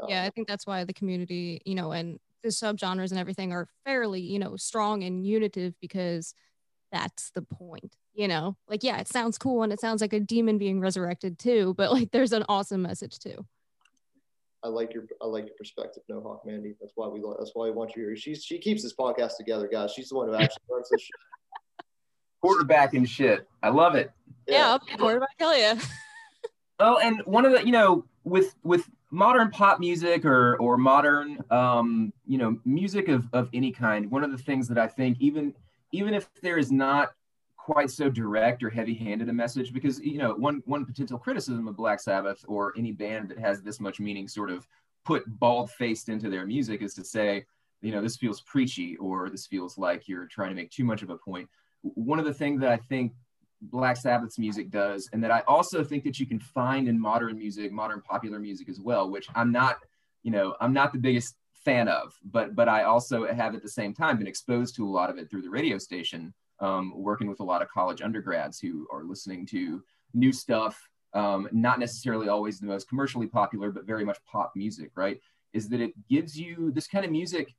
[0.02, 3.52] Um, yeah i think that's why the community you know and the subgenres and everything
[3.52, 6.34] are fairly you know strong and unitive because
[6.92, 10.20] that's the point you know like yeah it sounds cool and it sounds like a
[10.20, 13.46] demon being resurrected too but like there's an awesome message too
[14.64, 16.74] I like your I like your perspective, No Hawk Mandy.
[16.82, 18.16] That's why we that's why we want you here.
[18.18, 19.92] She's she keeps this podcast together, guys.
[19.94, 21.02] She's the one who actually runs this.
[21.02, 21.86] Shit.
[22.42, 23.48] Quarterback and shit.
[23.62, 24.12] I love it.
[24.48, 25.80] yeah, i'll be quarterback hell yeah
[26.80, 31.40] Oh, and one of the you know with with modern pop music or or modern
[31.50, 35.18] um you know music of of any kind, one of the things that I think
[35.20, 35.54] even
[35.92, 37.14] even if there is not
[37.56, 41.76] quite so direct or heavy-handed a message because you know one one potential criticism of
[41.76, 44.68] Black Sabbath or any band that has this much meaning sort of
[45.04, 47.46] put bald-faced into their music is to say
[47.82, 51.02] you know this feels preachy or this feels like you're trying to make too much
[51.02, 51.50] of a point.
[51.82, 53.14] One of the things that I think
[53.62, 57.38] Black Sabbath's music does, and that I also think that you can find in modern
[57.38, 59.78] music, modern popular music as well, which I'm not,
[60.24, 63.70] you know, I'm not the biggest fan of, but but I also have at the
[63.70, 67.28] same time been exposed to a lot of it through the radio station, um, working
[67.28, 72.30] with a lot of college undergrads who are listening to new stuff, um, not necessarily
[72.30, 75.20] always the most commercially popular, but very much pop music, right?
[75.54, 77.56] Is that it gives you this kind of music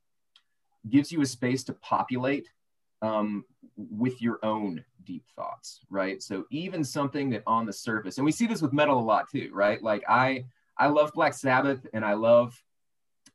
[0.88, 2.48] gives you a space to populate
[3.02, 3.44] um,
[3.76, 6.22] with your own deep thoughts, right?
[6.22, 9.30] So even something that on the surface, and we see this with metal a lot
[9.30, 9.82] too, right?
[9.82, 10.44] Like I,
[10.76, 12.60] I love Black Sabbath, and I love,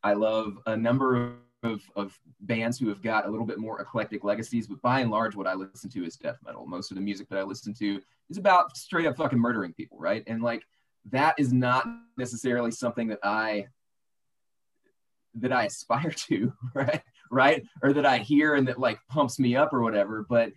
[0.04, 4.24] I love a number of, of bands who have got a little bit more eclectic
[4.24, 6.66] legacies, but by and large, what I listen to is death metal.
[6.66, 9.98] Most of the music that I listen to is about straight up fucking murdering people,
[9.98, 10.24] right?
[10.28, 10.64] And like
[11.12, 11.86] that is not
[12.18, 13.68] necessarily something that I
[15.36, 17.02] that I aspire to, right?
[17.32, 17.64] Right?
[17.82, 20.26] Or that I hear and that like pumps me up or whatever.
[20.28, 20.52] But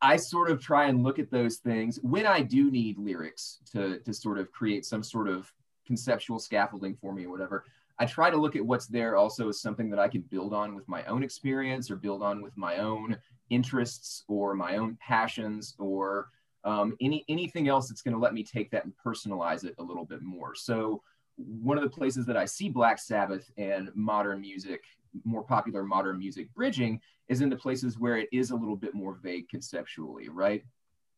[0.00, 3.98] I sort of try and look at those things when I do need lyrics to
[4.00, 5.52] to sort of create some sort of
[5.86, 7.64] conceptual scaffolding for me or whatever.
[7.98, 10.76] I try to look at what's there also as something that I can build on
[10.76, 13.16] with my own experience or build on with my own
[13.50, 16.28] interests or my own passions or
[16.64, 19.82] um, any anything else that's going to let me take that and personalize it a
[19.82, 20.54] little bit more.
[20.54, 21.02] So
[21.36, 24.84] one of the places that I see Black Sabbath and modern music,
[25.24, 28.94] more popular modern music bridging, is in the places where it is a little bit
[28.94, 30.64] more vague conceptually, right?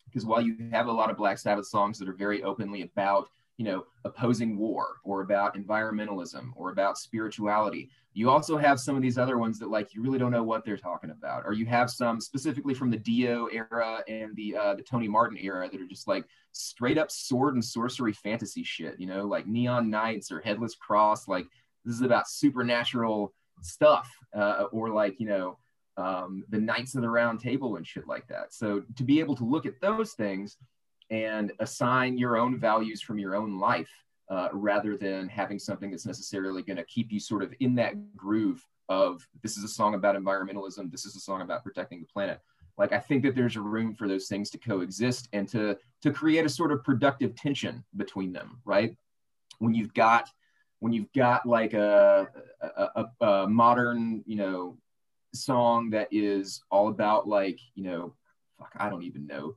[0.05, 3.29] Because while you have a lot of Black Sabbath songs that are very openly about,
[3.59, 9.03] you know, opposing war or about environmentalism or about spirituality, you also have some of
[9.03, 11.64] these other ones that like you really don't know what they're talking about, or you
[11.66, 15.81] have some specifically from the Dio era and the uh, the Tony Martin era that
[15.81, 20.33] are just like straight up sword and sorcery fantasy shit, you know, like Neon Knights
[20.33, 21.29] or Headless Cross.
[21.29, 21.46] Like
[21.85, 23.33] this is about supernatural
[23.64, 25.59] stuff, uh, or like you know
[25.96, 28.53] um, the Knights of the Round Table and shit like that.
[28.55, 30.57] So to be able to look at those things
[31.11, 33.90] and assign your own values from your own life
[34.31, 38.16] uh, rather than having something that's necessarily going to keep you sort of in that
[38.16, 42.07] groove of this is a song about environmentalism, this is a song about protecting the
[42.07, 42.40] planet.
[42.79, 46.11] Like I think that there's a room for those things to coexist and to to
[46.11, 48.96] create a sort of productive tension between them, right?
[49.59, 50.29] When you've got
[50.81, 52.29] when you've got like a,
[52.61, 54.77] a, a, a modern, you know,
[55.33, 58.14] song that is all about like, you know,
[58.59, 59.55] fuck, I don't even know,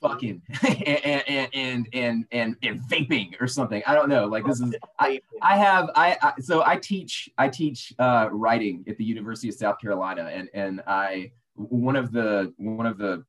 [0.00, 0.42] fucking
[0.86, 3.82] and and and and and, and vaping or something.
[3.86, 4.26] I don't know.
[4.26, 8.84] Like this is I I have I, I so I teach I teach uh, writing
[8.88, 13.24] at the University of South Carolina and and I one of the one of the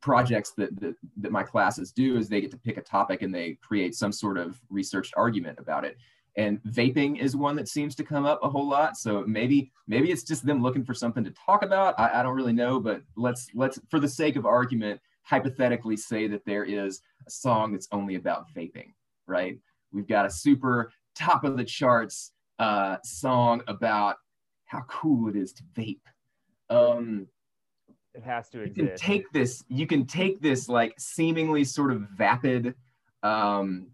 [0.00, 3.34] projects that, that that my classes do is they get to pick a topic and
[3.34, 5.96] they create some sort of researched argument about it.
[6.36, 8.96] And vaping is one that seems to come up a whole lot.
[8.96, 11.98] So maybe maybe it's just them looking for something to talk about.
[11.98, 16.26] I, I don't really know but let's let's for the sake of argument hypothetically say
[16.28, 18.92] that there is a song that's only about vaping
[19.30, 19.58] right?
[19.92, 24.16] We've got a super top of the charts uh, song about
[24.66, 26.00] how cool it is to vape.
[26.68, 27.28] Um,
[28.20, 29.02] It has to you can exist.
[29.02, 32.74] take this you can take this like seemingly sort of vapid
[33.22, 33.88] um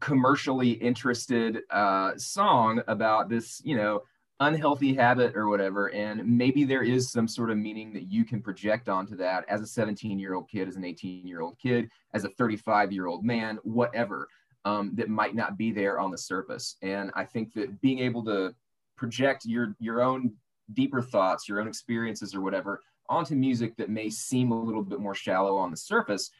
[0.00, 4.02] commercially interested uh song about this you know
[4.38, 8.40] unhealthy habit or whatever and maybe there is some sort of meaning that you can
[8.40, 11.88] project onto that as a 17 year old kid as an 18 year old kid
[12.14, 14.28] as a 35 year old man whatever
[14.64, 18.24] um, that might not be there on the surface and i think that being able
[18.24, 18.54] to
[18.96, 20.32] project your your own
[20.72, 25.00] deeper thoughts your own experiences or whatever onto music that may seem a little bit
[25.00, 26.30] more shallow on the surface,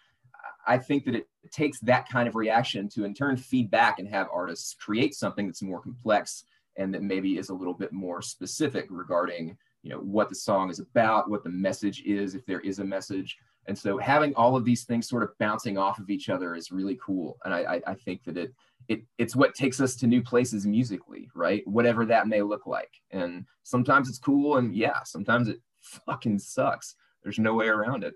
[0.67, 4.09] I think that it takes that kind of reaction to in turn feed back and
[4.09, 6.45] have artists create something that's more complex
[6.77, 10.71] and that maybe is a little bit more specific regarding you know what the song
[10.71, 13.39] is about, what the message is, if there is a message.
[13.69, 16.73] And so having all of these things sort of bouncing off of each other is
[16.73, 17.39] really cool.
[17.45, 18.55] And I, I, I think that it
[18.89, 21.63] it it's what takes us to new places musically, right?
[21.67, 22.91] Whatever that may look like.
[23.11, 26.97] And sometimes it's cool, and yeah, sometimes it fucking sucks.
[27.23, 28.15] There's no way around it.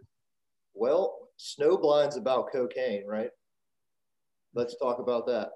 [0.74, 3.30] Well, Snowblind's about cocaine, right?
[4.54, 5.50] Let's talk about that.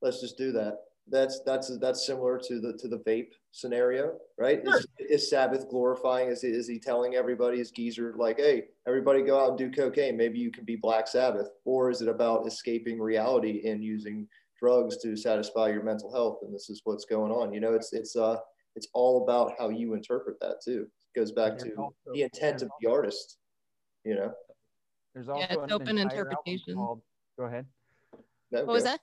[0.00, 0.78] Let's just do that.
[1.08, 4.60] That's that's that's similar to the to the vape scenario, right?
[4.64, 6.28] Is, is Sabbath glorifying?
[6.28, 9.70] Is he, is he telling everybody, is Geezer like, hey, everybody go out and do
[9.70, 10.16] cocaine?
[10.16, 14.96] Maybe you can be Black Sabbath, or is it about escaping reality and using drugs
[14.98, 16.38] to satisfy your mental health?
[16.42, 17.52] And this is what's going on.
[17.52, 18.36] You know, it's it's uh
[18.76, 20.86] it's all about how you interpret that too.
[21.14, 23.38] It goes back There's to also- the intent of the artist.
[24.04, 24.32] You know,
[25.14, 26.74] There's also it's an open entire interpretation.
[26.76, 27.02] called-
[27.36, 27.66] go ahead.
[28.52, 29.00] No, What was that?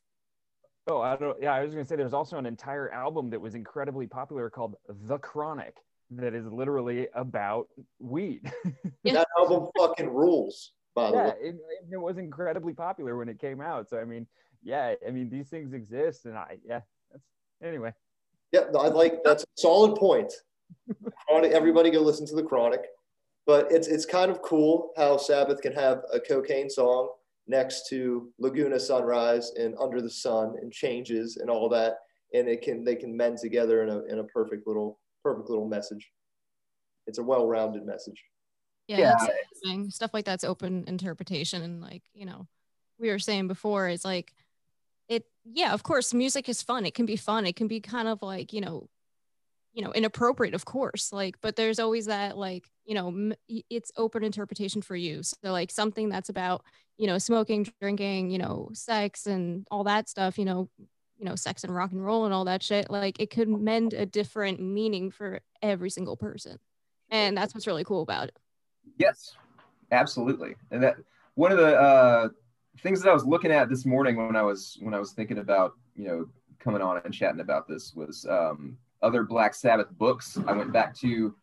[0.89, 1.37] Oh, I don't.
[1.41, 4.75] Yeah, I was gonna say there's also an entire album that was incredibly popular called
[4.87, 5.77] The Chronic
[6.11, 7.67] that is literally about
[7.99, 8.51] weed.
[9.05, 11.33] That album fucking rules, by the yeah, way.
[11.41, 11.55] it,
[11.91, 13.89] it was incredibly popular when it came out.
[13.89, 14.27] So I mean,
[14.63, 17.23] yeah, I mean these things exist, and I yeah, that's
[17.63, 17.93] anyway.
[18.51, 20.33] Yeah, I like that's a solid point.
[21.27, 22.81] Chronic, everybody go listen to the Chronic,
[23.45, 27.09] but it's it's kind of cool how Sabbath can have a cocaine song
[27.49, 31.97] next to Laguna Sunrise and Under the Sun and Changes and all that,
[32.33, 35.67] and it can they can mend together in a in a perfect little perfect little
[35.67, 36.09] message.
[37.07, 38.23] It's a well-rounded message.
[38.87, 39.15] Yeah, Yeah.
[39.63, 42.47] that's stuff like that's open interpretation, and like you know,
[42.99, 44.31] we were saying before, is like
[45.07, 45.25] it.
[45.43, 46.85] Yeah, of course, music is fun.
[46.85, 47.47] It can be fun.
[47.47, 48.87] It can be kind of like you know,
[49.73, 51.11] you know, inappropriate, of course.
[51.11, 53.33] Like, but there's always that like you know,
[53.69, 55.21] it's open interpretation for you.
[55.21, 56.63] So like something that's about
[56.99, 60.37] you know, smoking, drinking, you know, sex and all that stuff.
[60.37, 60.69] You know,
[61.17, 62.91] you know, sex and rock and roll and all that shit.
[62.91, 66.59] Like, it could mend a different meaning for every single person,
[67.09, 68.37] and that's what's really cool about it.
[68.97, 69.35] Yes,
[69.91, 70.55] absolutely.
[70.71, 70.97] And that
[71.35, 72.29] one of the uh,
[72.81, 75.37] things that I was looking at this morning when I was when I was thinking
[75.37, 76.27] about you know
[76.59, 80.37] coming on and chatting about this was um, other Black Sabbath books.
[80.47, 81.33] I went back to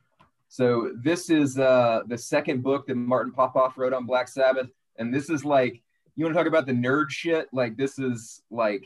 [0.48, 5.12] so this is uh, the second book that Martin Popoff wrote on Black Sabbath, and
[5.12, 5.82] this is like
[6.14, 7.48] you want to talk about the nerd shit.
[7.52, 8.84] Like this is like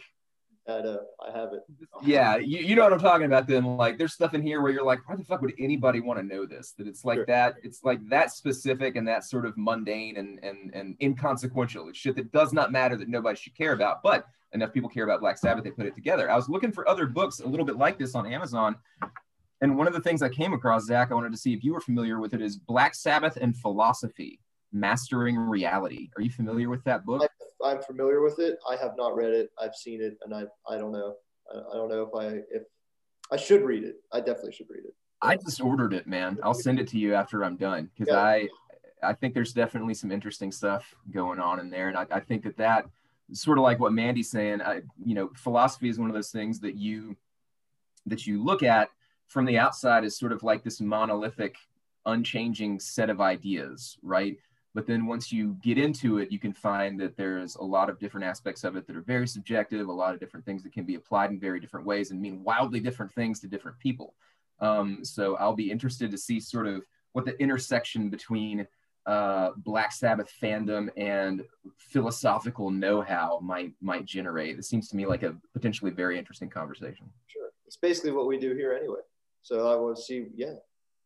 [0.66, 1.60] And uh, I have it.
[2.02, 3.64] yeah, you, you know what I'm talking about then.
[3.76, 6.24] Like there's stuff in here where you're like, why the fuck would anybody want to
[6.26, 6.72] know this?
[6.78, 7.26] That it's like Sure.
[7.26, 11.88] that, it's like that specific and that sort of mundane and and and inconsequential.
[11.88, 15.04] It's shit that does not matter that nobody should care about, but enough people care
[15.04, 16.28] about Black Sabbath, they put it together.
[16.28, 18.74] I was looking for other books a little bit like this on Amazon.
[19.60, 21.74] And one of the things I came across, Zach, I wanted to see if you
[21.74, 24.40] were familiar with it, is Black Sabbath and Philosophy,
[24.72, 26.08] Mastering Reality.
[26.16, 27.28] Are you familiar with that book?
[27.62, 28.58] I, I'm familiar with it.
[28.68, 29.50] I have not read it.
[29.60, 31.16] I've seen it, and I I don't know.
[31.54, 32.62] I, I don't know if I if
[33.30, 33.96] I should read it.
[34.12, 34.94] I definitely should read it.
[35.22, 36.38] I just ordered it, man.
[36.42, 38.20] I'll send it to you after I'm done because Yeah.
[38.20, 38.48] I
[39.02, 42.44] I think there's definitely some interesting stuff going on in there, and I, I think
[42.44, 42.86] that that
[43.32, 44.62] sort of like what Mandy's saying.
[44.62, 47.16] I, you know, philosophy is one of those things that you
[48.06, 48.88] that you look at
[49.30, 51.54] from the outside is sort of like this monolithic,
[52.04, 54.36] unchanging set of ideas, right?
[54.74, 58.00] But then once you get into it, you can find that there's a lot of
[58.00, 60.84] different aspects of it that are very subjective, a lot of different things that can
[60.84, 64.14] be applied in very different ways and mean wildly different things to different people.
[64.58, 66.82] Um, so I'll be interested to see sort of
[67.12, 68.66] what the intersection between
[69.06, 71.44] uh, Black Sabbath fandom and
[71.76, 74.58] philosophical know-how might might generate.
[74.58, 77.06] It seems to me like a potentially very interesting conversation.
[77.26, 77.48] Sure.
[77.66, 79.00] It's basically what we do here anyway.
[79.42, 80.26] So I want to see.
[80.34, 80.54] Yeah,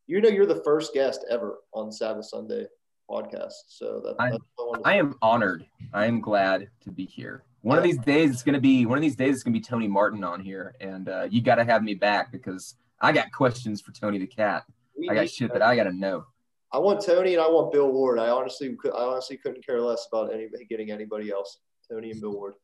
[0.07, 2.67] you know, you're the first guest ever on Sabbath Sunday
[3.11, 3.53] podcast.
[3.69, 5.67] So that, I- that's what I, wanted to I am honored.
[5.93, 7.45] I am glad to be here.
[7.63, 9.37] One of these days, it's going to be one of these days.
[9.37, 11.95] It's going to be Tony Martin on here, and uh, you got to have me
[11.95, 14.65] back because I got questions for Tony the Cat.
[14.99, 16.27] we I got shit that I got to know.
[16.73, 18.19] I want Tony and I want Bill Ward.
[18.19, 21.59] I honestly, could- I honestly couldn't care less about any getting anybody else.
[21.91, 22.55] Tony and Bill Ward.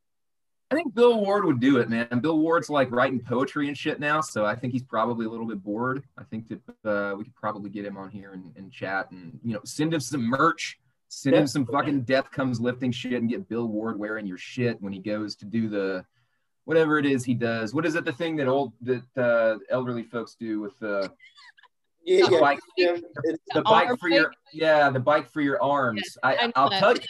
[0.71, 2.07] I think Bill Ward would do it, man.
[2.21, 5.47] Bill Ward's like writing poetry and shit now, so I think he's probably a little
[5.47, 6.05] bit bored.
[6.17, 9.39] I think that uh, we could probably get him on here and, and chat and
[9.45, 13.29] you know send him some merch, send him some fucking death comes lifting shit, and
[13.29, 16.05] get Bill Ward wearing your shit when he goes to do the
[16.67, 17.75] whatever it is he does.
[17.75, 18.05] What is it?
[18.05, 21.11] The thing that old that uh, elderly folks do with the
[22.05, 22.41] Yeah, the yeah.
[22.41, 23.03] bike, it's-
[23.55, 26.17] the arm bike for your yeah, the bike for your arms.
[26.23, 27.01] I I know I'll tell you,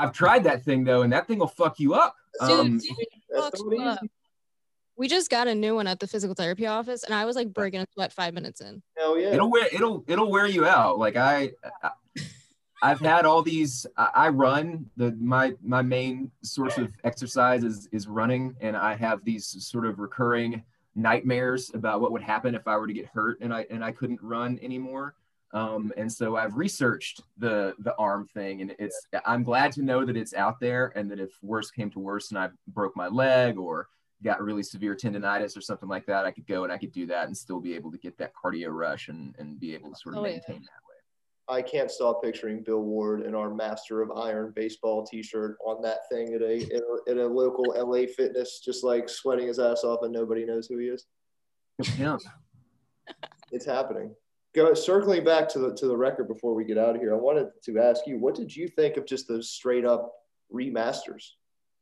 [0.00, 2.14] I've tried that thing though, and that thing will fuck you up.
[2.40, 2.96] Dude, Um, dude,
[3.28, 4.00] that's fucks you up.
[4.96, 7.52] we just got a new one at the physical therapy office, and I was like
[7.52, 8.82] breaking a sweat five minutes in.
[8.96, 9.32] Hell yeah.
[9.32, 11.50] it'll wear it'll it'll wear you out like i,
[11.82, 11.90] I
[12.82, 17.88] i've had all these I, I run the my my main source of exercise is
[17.92, 20.62] is running and i have these sort of recurring
[20.94, 23.92] nightmares about what would happen if i were to get hurt and i and i
[23.92, 25.14] couldn't run anymore
[25.52, 30.04] um, and so i've researched the the arm thing and it's i'm glad to know
[30.04, 33.08] that it's out there and that if worse came to worse and i broke my
[33.08, 33.88] leg or
[34.22, 37.06] got really severe tendonitis or something like that, I could go and I could do
[37.06, 39.96] that and still be able to get that cardio rush and, and be able to
[39.96, 40.32] sort of Oh, yeah.
[40.32, 41.58] maintain that way.
[41.58, 46.06] I can't stop picturing Bill Ward in our Master of Iron baseball T-shirt on that
[46.10, 49.84] thing at a at a, at a local LA fitness, just like sweating his ass
[49.84, 51.06] off, and nobody knows who he is.
[51.96, 52.20] Pimp.
[53.50, 54.14] It's happening.
[54.54, 57.14] Go circling back to the to the record before we get out of here.
[57.14, 60.12] I wanted to ask you, what did you think of just those straight up
[60.52, 61.30] remasters?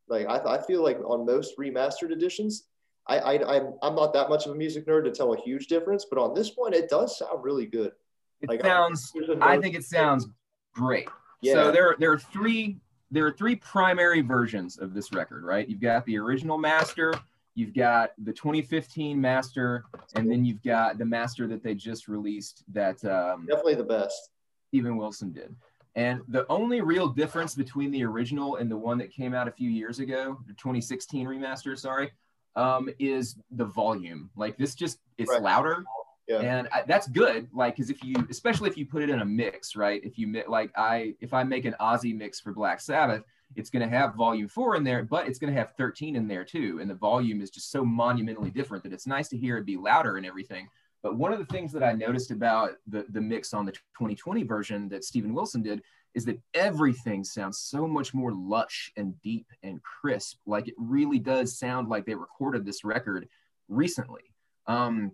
[0.09, 2.65] Like I, I feel like on most remastered editions,
[3.07, 5.67] I, I I'm I'm not that much of a music nerd to tell a huge
[5.69, 7.93] difference, but on this one, it does sound really good.
[8.41, 10.29] It Like, sounds, I, I think it sounds
[10.75, 11.09] great.
[11.41, 11.55] Yeah.
[11.55, 12.79] So there, there are three,
[13.11, 15.69] there are three primary versions of this record, right?
[15.69, 17.13] You've got the original master,
[17.59, 19.85] you've got the 2015 master,
[20.15, 24.31] and then you've got the master that they just released that um, definitely the best.
[24.69, 25.57] Steven Wilson did.
[25.97, 29.51] And the only real difference between the original and the one that came out a
[29.51, 32.13] few years ago, the 2016 remaster, sorry,
[32.55, 34.31] um, is the volume.
[34.37, 35.43] Like this just it's Right.
[35.43, 35.85] louder,
[36.29, 36.41] Yeah.
[36.41, 37.49] and I, that's good.
[37.53, 40.01] Like because if you, especially if you put it in a mix, right?
[40.05, 43.23] If you like I, if I make an Ozzy mix for Black Sabbath,
[43.57, 46.29] it's going to have volume four in there, but it's going to have 13 in
[46.29, 49.57] there too, and the volume is just so monumentally different that it's nice to hear
[49.57, 50.69] it be louder and everything.
[51.03, 54.43] But one of the things that I noticed about the, the mix on the 2020
[54.43, 55.83] version that Steven Wilson did
[56.15, 60.39] is that everything sounds so much more lush and deep and crisp.
[60.47, 63.29] Like it really does sound like they recorded this record
[63.69, 64.35] recently.
[64.67, 65.13] Um,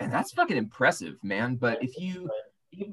[0.00, 1.56] and that's fucking impressive, man.
[1.56, 2.28] But if you,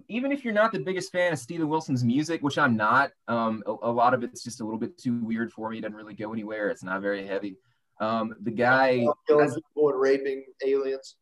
[0.08, 3.64] even if you're not the biggest fan of Steven Wilson's music, which I'm not, um,
[3.66, 5.80] a, a lot of it's just a little bit too weird for me.
[5.80, 6.70] It doesn't really go anywhere.
[6.70, 7.58] It's not very heavy.
[7.99, 11.16] Um, the guy, Killing people and raping aliens.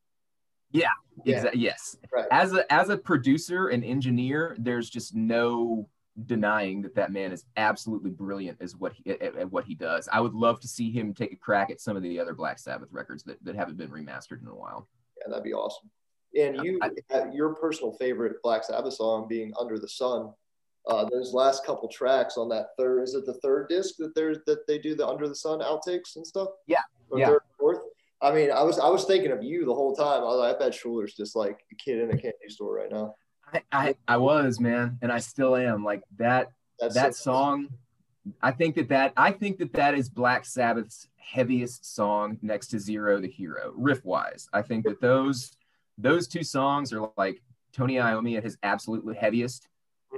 [0.72, 0.90] Yeah.
[1.26, 1.96] Exa- yes.
[2.12, 2.26] Right.
[2.32, 5.88] As a as a producer and engineer, there's just no
[6.26, 10.10] denying that that man is absolutely brilliant as what he at, at what he does.
[10.12, 12.60] I would love to see him take a crack at some of the other Black
[12.60, 14.88] Sabbath records that, that haven't been remastered in a while.
[15.20, 15.90] Yeah, that'd be awesome.
[16.38, 20.34] And you, uh, your personal favorite Black Sabbath song being "Under the Sun."
[20.88, 24.38] Uh, those last couple tracks on that third is it the third disc that there's
[24.46, 26.50] that they do the Under the Sun outtakes and stuff?
[26.68, 27.28] Yeah, Or yeah.
[27.28, 27.80] third, fourth.
[28.22, 30.22] I mean, I was I was thinking of you the whole time.
[30.22, 32.92] I, was like, I bet Schuler's just like a kid in a candy store right
[32.92, 33.16] now.
[33.54, 35.84] I, I I was man, and I still am.
[35.84, 37.68] Like that That's that so- song.
[38.42, 42.80] I think that that I think that that is Black Sabbath's heaviest song next to
[42.80, 44.48] Zero the Hero, riff wise.
[44.54, 45.52] I think that those
[45.98, 47.42] those two songs are like
[47.74, 49.68] Tony Iommi at his absolutely heaviest.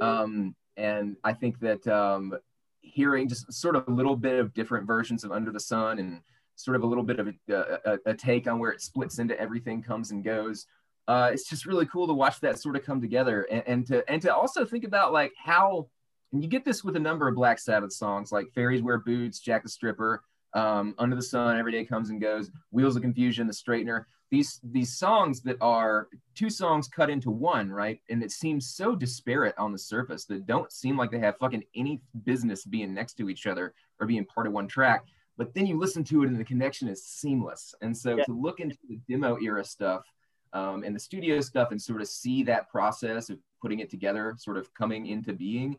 [0.02, 2.34] Um, and I think that um,
[2.82, 6.22] hearing just sort of a little bit of different versions of Under the Sun and
[6.56, 9.40] sort of a little bit of a, a, a take on where it splits into
[9.40, 10.66] everything comes and goes.
[11.08, 14.12] Uh, it's just really cool to watch that sort of come together and, and to
[14.12, 15.88] and to also think about like how
[16.34, 19.40] and you get this with a number of Black Sabbath songs like Fairies Wear Boots,
[19.40, 20.24] Jack the Stripper,
[20.58, 24.06] um, Under the Sun, Every Day Comes and Goes, Wheels of Confusion, The Straightener.
[24.30, 28.02] These these songs that are two songs cut into one, right?
[28.10, 31.64] And it seems so disparate on the surface that don't seem like they have fucking
[31.76, 35.06] any business being next to each other or being part of one track.
[35.38, 37.74] But then you listen to it and the connection is seamless.
[37.82, 38.24] And so Yeah.
[38.26, 40.04] to look into the demo era stuff
[40.52, 44.36] um, and the studio stuff and sort of see that process of putting it together,
[44.38, 45.78] sort of coming into being,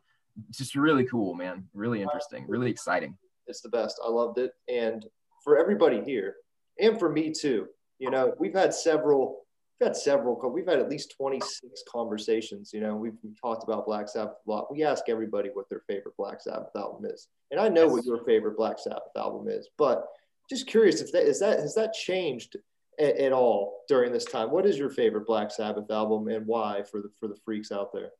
[0.49, 1.67] just really cool, man.
[1.73, 3.15] Really interesting, really exciting.
[3.49, 3.99] It's the best.
[4.05, 4.51] I loved it.
[4.67, 5.05] And
[5.43, 6.35] for everybody here,
[6.79, 9.41] and for me too, you know, we've had several,
[9.79, 12.71] we've had several, we've had at least 26 conversations.
[12.73, 14.71] You know, we've, we've talked about Black Sabbath a lot.
[14.71, 17.27] We ask everybody what their favorite Black Sabbath album is.
[17.51, 20.05] And I know what your favorite Black Sabbath album is, but
[20.49, 22.55] just curious if that is that has that changed
[22.99, 24.51] at, at all during this time?
[24.51, 27.93] What is your favorite Black Sabbath album and why for the for the freaks out
[27.93, 28.11] there?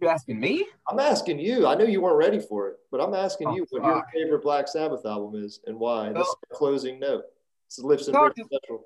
[0.00, 0.66] You asking me?
[0.88, 1.66] I'm asking you.
[1.66, 4.42] I know you weren't ready for it, but I'm asking Oh, you what your favorite
[4.42, 6.12] Black Sabbath album is and why.
[6.12, 7.24] This is closing note.
[7.66, 8.84] It's Lips and special.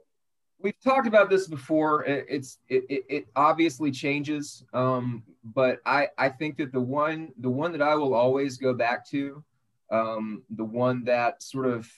[0.61, 2.05] we've talked about this before.
[2.05, 7.33] It, it's it, it, it obviously changes, um, but I I think that the one
[7.39, 9.43] the one that I will always go back to,
[9.91, 11.91] um, the one that sort of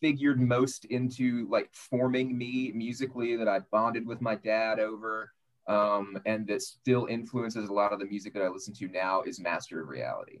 [0.00, 5.32] figured most into like forming me musically that I bonded with my dad over,
[5.68, 9.22] um, and that still influences a lot of the music that I listen to now
[9.22, 10.40] is Master of Reality.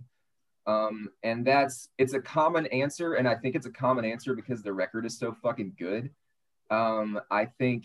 [0.66, 4.62] Um, and that's it's a common answer, and I think it's a common answer because
[4.62, 6.10] the record is so fucking good
[6.70, 7.84] um, I think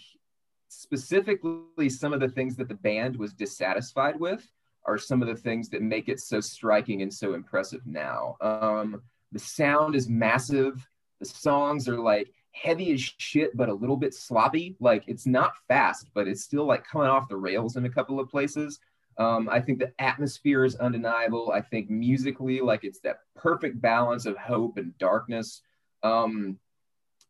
[0.70, 4.48] specifically some of the things that the band was dissatisfied with
[4.86, 8.36] are some of the things that make it so striking and so impressive now.
[8.42, 10.86] Um, the sound is massive.
[11.20, 14.76] The songs are like heavy as shit, but a little bit sloppy.
[14.80, 18.20] Like it's not fast, but it's still like coming off the rails in a couple
[18.20, 18.80] of places.
[19.18, 21.52] Um, I think the atmosphere is undeniable.
[21.52, 25.62] I think musically, like it's that perfect balance of hope and darkness.
[26.02, 26.58] Um,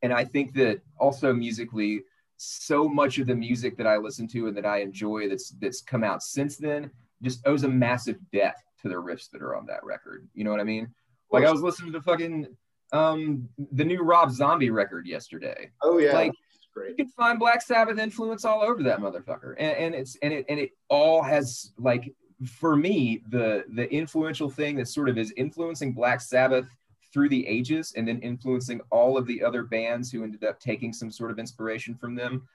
[0.01, 2.01] and I think that also musically,
[2.38, 5.82] so much of the music that I listen to and that I enjoy that's that's
[5.82, 9.65] come out since then just owes a massive debt to the riffs that are on
[9.67, 10.28] that record.
[10.34, 10.93] You know what I mean?
[11.32, 12.47] Like I was listening to fucking
[12.94, 15.72] um the new Rob Zombie record yesterday.
[15.82, 16.32] Oh yeah, Like,
[16.74, 16.91] great.
[16.91, 20.46] You can find Black Sabbath influence all over that motherfucker, and, and it's and it
[20.48, 22.14] and it all has like
[22.46, 26.68] for me the the influential thing that sort of is influencing Black Sabbath
[27.12, 30.91] through the ages, and then influencing all of the other bands who ended up taking
[30.94, 32.48] some sort of inspiration from them.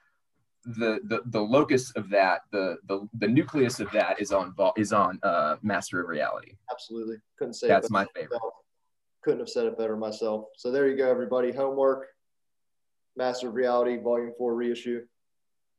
[0.65, 4.93] The the the locus of that, the the the nucleus of that is on is
[4.93, 6.53] on uh, Master of Reality.
[6.71, 7.17] Absolutely.
[7.37, 8.41] Couldn't say That's my favorite.
[9.19, 9.23] Myself.
[9.23, 10.45] Couldn't have said it better myself.
[10.57, 11.51] So there you go, everybody.
[11.51, 12.07] Homework.
[13.15, 15.01] Master of Reality, Volume 4 reissue.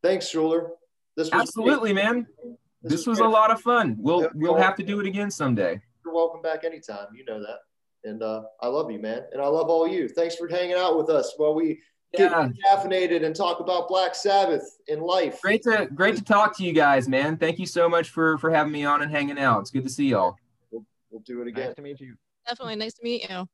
[0.02, 0.70] Thanks, Schuler.
[1.16, 2.26] This was Absolutely, man.
[2.42, 2.56] great.
[2.82, 3.96] This was a lot of fun.
[3.98, 4.28] We'll Yeah.
[4.34, 5.80] we'll have to do it again someday.
[6.04, 7.06] You're welcome back anytime.
[7.14, 7.58] You know that.
[8.04, 9.22] And uh, I love you, man.
[9.32, 10.08] And I love all you.
[10.08, 11.80] Thanks for hanging out with us while we
[12.14, 12.48] get Yeah.
[12.70, 15.40] caffeinated and talk about Black Sabbath in life.
[15.42, 17.36] Great to great to talk to you guys, man.
[17.36, 19.60] Thank you so much for for having me on and hanging out.
[19.60, 20.36] It's good to see y'all.
[20.70, 21.66] We'll do it again.
[21.68, 22.16] Nice to meet you.
[22.50, 23.46] Definitely nice to meet you.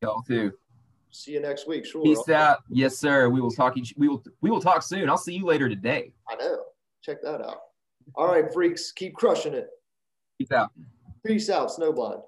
[0.00, 0.52] Y'all too.
[1.10, 1.84] See you next week.
[1.84, 2.04] Sure.
[2.04, 2.58] Peace out.
[2.70, 3.28] Yes, sir.
[3.28, 3.76] We will talk.
[3.76, 5.10] Each, we will we will talk soon.
[5.10, 6.12] I'll see you later today.
[6.30, 6.60] I know.
[7.02, 7.58] Check that out.
[8.14, 8.92] All right, freaks.
[8.92, 9.70] Keep crushing it.
[10.38, 10.70] Peace out.
[11.26, 12.22] Peace out, Snowblind.